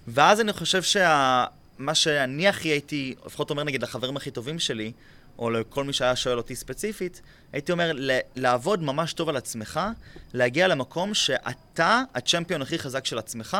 ואז 0.07 0.41
אני 0.41 0.53
חושב 0.53 0.83
שמה 0.83 1.47
שה... 1.93 1.93
שאני 1.93 2.47
הכי 2.47 2.67
הייתי, 2.67 3.15
לפחות 3.25 3.49
אומר 3.49 3.63
נגיד 3.63 3.83
לחברים 3.83 4.17
הכי 4.17 4.31
טובים 4.31 4.59
שלי, 4.59 4.91
או 5.39 5.49
לכל 5.49 5.83
מי 5.83 5.93
שהיה 5.93 6.15
שואל 6.15 6.37
אותי 6.37 6.55
ספציפית, 6.55 7.21
הייתי 7.53 7.71
אומר, 7.71 7.91
לעבוד 8.35 8.83
ממש 8.83 9.13
טוב 9.13 9.29
על 9.29 9.37
עצמך, 9.37 9.79
להגיע 10.33 10.67
למקום 10.67 11.13
שאתה 11.13 12.01
הצ'מפיון 12.15 12.61
הכי 12.61 12.79
חזק 12.79 13.05
של 13.05 13.17
עצמך, 13.17 13.57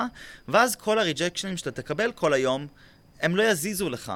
ואז 0.47 0.75
כל 0.75 0.99
הריג'קשנים 0.99 1.57
שאתה 1.57 1.71
תקבל 1.71 2.11
כל 2.11 2.33
היום, 2.33 2.67
הם 3.21 3.35
לא 3.35 3.43
יזיזו 3.43 3.89
לך. 3.89 4.13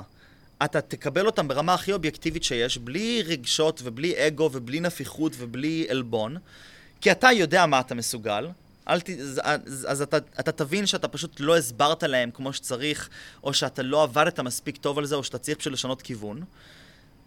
אתה 0.66 0.82
תקבל 0.82 1.26
אותם 1.26 1.48
ברמה 1.48 1.74
הכי 1.74 1.94
אובייקטיבית 1.94 2.44
שיש, 2.44 2.78
בלי 2.78 3.24
רגשות 3.26 3.82
ובלי 3.84 4.28
אגו 4.28 4.50
ובלי 4.54 4.80
נפיחות 4.80 5.32
ובלי 5.38 5.86
עלבון, 5.90 6.38
כי 7.02 7.12
אתה 7.12 7.32
יודע 7.32 7.66
מה 7.66 7.80
אתה 7.80 7.96
מסוגל, 7.96 8.48
אל 8.88 9.02
ת... 9.02 9.10
אז, 9.42 9.88
אז 9.90 10.02
אתה, 10.02 10.18
אתה 10.18 10.52
תבין 10.52 10.86
שאתה 10.86 11.08
פשוט 11.08 11.40
לא 11.40 11.58
הסברת 11.58 12.04
להם 12.04 12.32
כמו 12.32 12.54
שצריך, 12.54 13.10
או 13.44 13.54
שאתה 13.54 13.82
לא 13.82 14.04
עבדת 14.04 14.40
מספיק 14.40 14.78
טוב 14.78 14.98
על 14.98 15.06
זה, 15.06 15.16
או 15.16 15.24
שאתה 15.24 15.38
צריך 15.38 15.58
פשוט 15.58 15.74
לשנות 15.74 16.02
כיוון. 16.02 16.44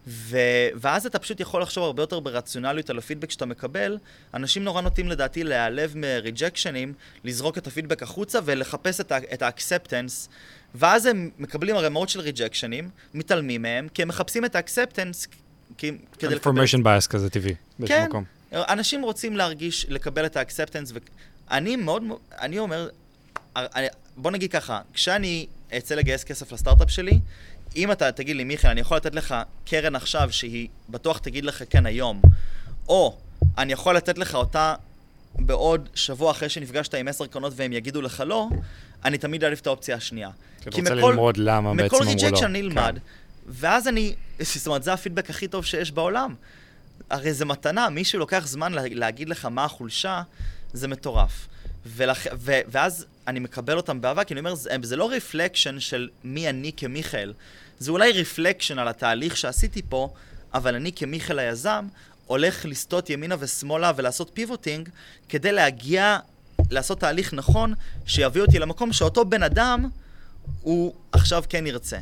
ו... 0.07 0.39
ואז 0.75 1.07
אתה 1.07 1.19
פשוט 1.19 1.41
יכול 1.41 1.63
לחשוב 1.63 1.85
הרבה 1.85 2.03
יותר 2.03 2.21
ברציונליות 2.21 2.91
על 2.91 2.99
הפידבק 2.99 3.31
שאתה 3.31 3.47
מקבל. 3.47 3.99
אנשים 4.35 4.65
נורא 4.65 4.81
נוטים 4.81 5.09
לדעתי 5.09 5.45
להיעלב 5.45 5.93
מריג'קשנים, 5.97 6.93
לזרוק 7.25 7.59
את 7.59 7.67
הפידבק 7.67 8.03
החוצה 8.03 8.39
ולחפש 8.45 9.01
את, 9.01 9.13
ה... 9.13 9.19
את 9.19 9.43
ה 9.43 9.50
acceptance. 9.50 10.29
ואז 10.75 11.07
הם 11.07 11.31
מקבלים 11.39 11.77
ערימות 11.77 12.09
של 12.09 12.21
ריג'קשנים, 12.21 12.91
מתעלמים 13.15 13.63
מהם, 13.63 13.89
כי 13.95 14.03
הם 14.03 14.09
מחפשים 14.09 14.45
את 14.45 14.57
ה 14.57 14.63
acceptance 14.63 15.27
כדי 15.79 15.91
לקבל... 16.21 16.37
confirmation 16.63 16.83
bias 16.85 17.07
כזה 17.09 17.31
טבעי, 17.31 17.55
באיזשהו 17.79 17.99
כן, 17.99 18.07
מקום. 18.09 18.25
אנשים 18.53 19.03
רוצים 19.03 19.37
להרגיש, 19.37 19.87
לקבל 19.89 20.27
את 20.27 20.37
ה 20.37 20.41
acceptance, 20.41 20.93
ואני 21.51 21.77
מאוד, 21.77 22.03
אני 22.41 22.59
אומר, 22.59 22.89
אני- 23.57 23.87
בוא 24.17 24.31
נגיד 24.31 24.53
ככה, 24.53 24.81
כשאני 24.95 25.47
אצא 25.77 25.95
לגייס 25.95 26.25
כסף 26.25 26.53
לסטארט-אפ 26.53 26.91
שלי, 26.91 27.19
אם 27.77 27.93
אתה 27.93 28.13
תגיד 28.13 28.37
לי, 28.37 28.45
מיכאל, 28.45 28.71
אני 28.71 28.81
יכול 28.81 28.97
לתת 28.97 29.15
לך 29.15 29.35
קרן 29.65 29.97
עכשיו 29.97 30.29
שהיא 30.33 30.69
בטוח 30.89 31.19
תגיד 31.19 31.45
לך 31.45 31.63
כן 31.71 31.87
היום, 31.87 32.23
או 32.89 33.19
אני 33.59 33.73
יכול 33.73 33.97
לתת 33.97 34.19
לך 34.19 34.35
אותה 34.35 34.75
בעוד 35.39 35.89
שבוע 35.95 36.31
אחרי 36.31 36.49
שנפגשת 36.49 36.95
עם 36.95 37.09
עשר 37.09 37.27
קרנות 37.27 37.53
והם 37.57 37.73
יגידו 37.73 38.03
לך 38.03 38.23
לא, 38.27 38.49
אני 39.05 39.19
תמיד 39.19 39.45
אעדיף 39.45 39.61
את 39.61 39.67
האופציה 39.67 39.97
השנייה. 39.97 40.31
כי 40.61 40.69
אתה 40.69 40.79
רוצה 40.79 40.95
ללמוד 40.95 41.37
למה 41.37 41.75
בעצם 41.75 41.87
מכל 41.87 41.97
אמרו 41.97 42.15
לא. 42.15 42.23
rejection 42.23 42.45
אני 42.45 42.61
אלמד, 42.61 42.95
כן. 42.95 43.01
ואז 43.47 43.89
אני, 43.89 44.15
זאת 44.41 44.67
אומרת, 44.67 44.83
זה 44.83 44.93
הפידבק 44.93 45.31
הכי 45.31 45.49
טוב 45.49 45.65
שיש 45.65 45.93
בעולם. 45.93 46.35
הרי 47.11 47.33
זה 47.33 47.45
מתנה, 47.45 47.91
מישהו 47.91 48.19
לוקח 48.19 48.47
זמן 48.47 48.73
לה, 48.73 48.83
להגיד 48.91 49.29
לך 49.29 49.45
מה 49.45 49.65
החולשה, 49.65 50.23
זה 50.73 50.89
מטורף. 50.89 51.49
ולכ... 51.87 52.27
ו... 52.39 52.53
ואז 52.69 53.07
אני 53.27 53.41
מקבל 53.41 53.77
אותם 53.77 54.01
באהבה, 54.01 54.25
כי 54.25 54.35
אני 54.35 54.41
אומר, 54.41 54.55
זה, 54.55 54.71
זה 54.83 54.97
לא 54.97 55.11
reflection 55.11 55.81
של 55.81 56.09
מי 56.25 56.49
אני 56.49 56.73
כמיכאל, 56.77 57.33
זה 57.79 57.91
אולי 57.91 58.13
reflection 58.13 58.79
על 58.79 58.89
התהליך 58.89 59.37
שעשיתי 59.37 59.83
פה, 59.89 60.15
אבל 60.55 60.75
אני 60.75 60.93
כמיכאל 60.93 61.39
היזם, 61.39 61.87
הולך 62.27 62.65
לסטות 62.65 63.11
ימינה 63.11 63.35
ושמאלה 63.39 63.93
ולעשות 63.97 64.31
pivoting, 64.35 64.89
כדי 65.29 65.53
להגיע, 65.53 66.19
לעשות 66.71 67.01
תהליך 67.01 67.35
נכון, 67.35 67.75
שיביא 68.07 68.43
אותי 68.43 68.59
למקום 68.59 68.93
שאותו 68.93 69.25
בן 69.25 69.43
אדם, 69.43 69.89
הוא 70.61 70.95
עכשיו 71.13 71.45
כן 71.49 71.67
ירצה. 71.67 71.99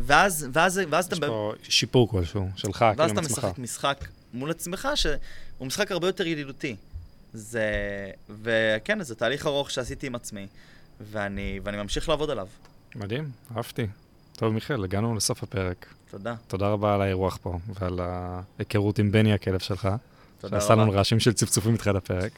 ואז, 0.00 0.46
ואז, 0.52 0.80
ואז 0.90 1.06
אתה... 1.06 1.16
יש 1.16 1.20
פה 1.20 1.52
שיפור 1.62 2.08
כלשהו, 2.08 2.48
שלך, 2.56 2.78
כאילו 2.78 2.94
ואז 2.96 3.10
עם 3.10 3.18
אתה. 3.18 3.26
משחק 3.26 3.58
משחק 3.58 4.04
מול 4.32 4.50
עצמך, 4.50 4.88
שהוא 4.94 5.66
משחק 5.66 5.92
הרבה 5.92 6.06
יותר 6.06 6.26
ידידותי. 6.26 6.76
זה... 7.32 7.70
וכן, 8.42 9.02
זה 9.02 9.14
תהליך 9.14 9.46
ארוך 9.46 9.70
שעשיתי 9.70 10.06
עם 10.06 10.14
עצמי, 10.14 10.46
ואני, 11.00 11.60
ואני 11.64 11.76
ממשיך 11.76 12.08
לעבוד 12.08 12.30
עליו. 12.30 12.46
מדהים, 12.96 13.30
אהבתי. 13.56 13.86
טוב, 14.40 14.54
מיכאל, 14.54 14.84
הגענו 14.84 15.14
לסוף 15.14 15.42
הפרק. 15.42 15.86
תודה. 16.10 16.34
תודה 16.48 16.68
רבה 16.68 16.94
על 16.94 17.02
האירוח 17.02 17.38
פה, 17.42 17.58
ועל 17.80 18.00
ההיכרות 18.02 18.98
עם 18.98 19.12
בני 19.12 19.32
הכלב 19.32 19.58
שלך. 19.58 19.88
תודה 20.40 20.60
שעשה 20.60 20.74
לנו 20.74 20.82
רבה. 20.82 20.98
רעשים 20.98 21.20
של 21.20 21.32
צפצופים 21.32 21.74
מתחילת 21.74 21.96
הפרק. 21.96 22.32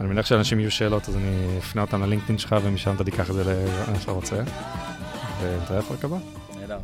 אני 0.00 0.08
מניח 0.08 0.26
שאנשים 0.26 0.60
יהיו 0.60 0.70
שאלות, 0.70 1.08
אז 1.08 1.16
אני 1.16 1.58
אפנה 1.58 1.82
אותם 1.82 2.02
ללינקדאין 2.02 2.38
שלך, 2.38 2.56
ומשם 2.62 2.94
אתה 2.96 3.04
תיקח 3.04 3.30
את 3.30 3.34
זה 3.34 3.44
לאן 3.44 4.00
שאתה 4.00 4.12
רוצה. 4.12 4.42
ונתראה 5.40 5.80
בפרק 5.80 6.04
הבא. 6.04 6.16
נהדר. 6.60 6.78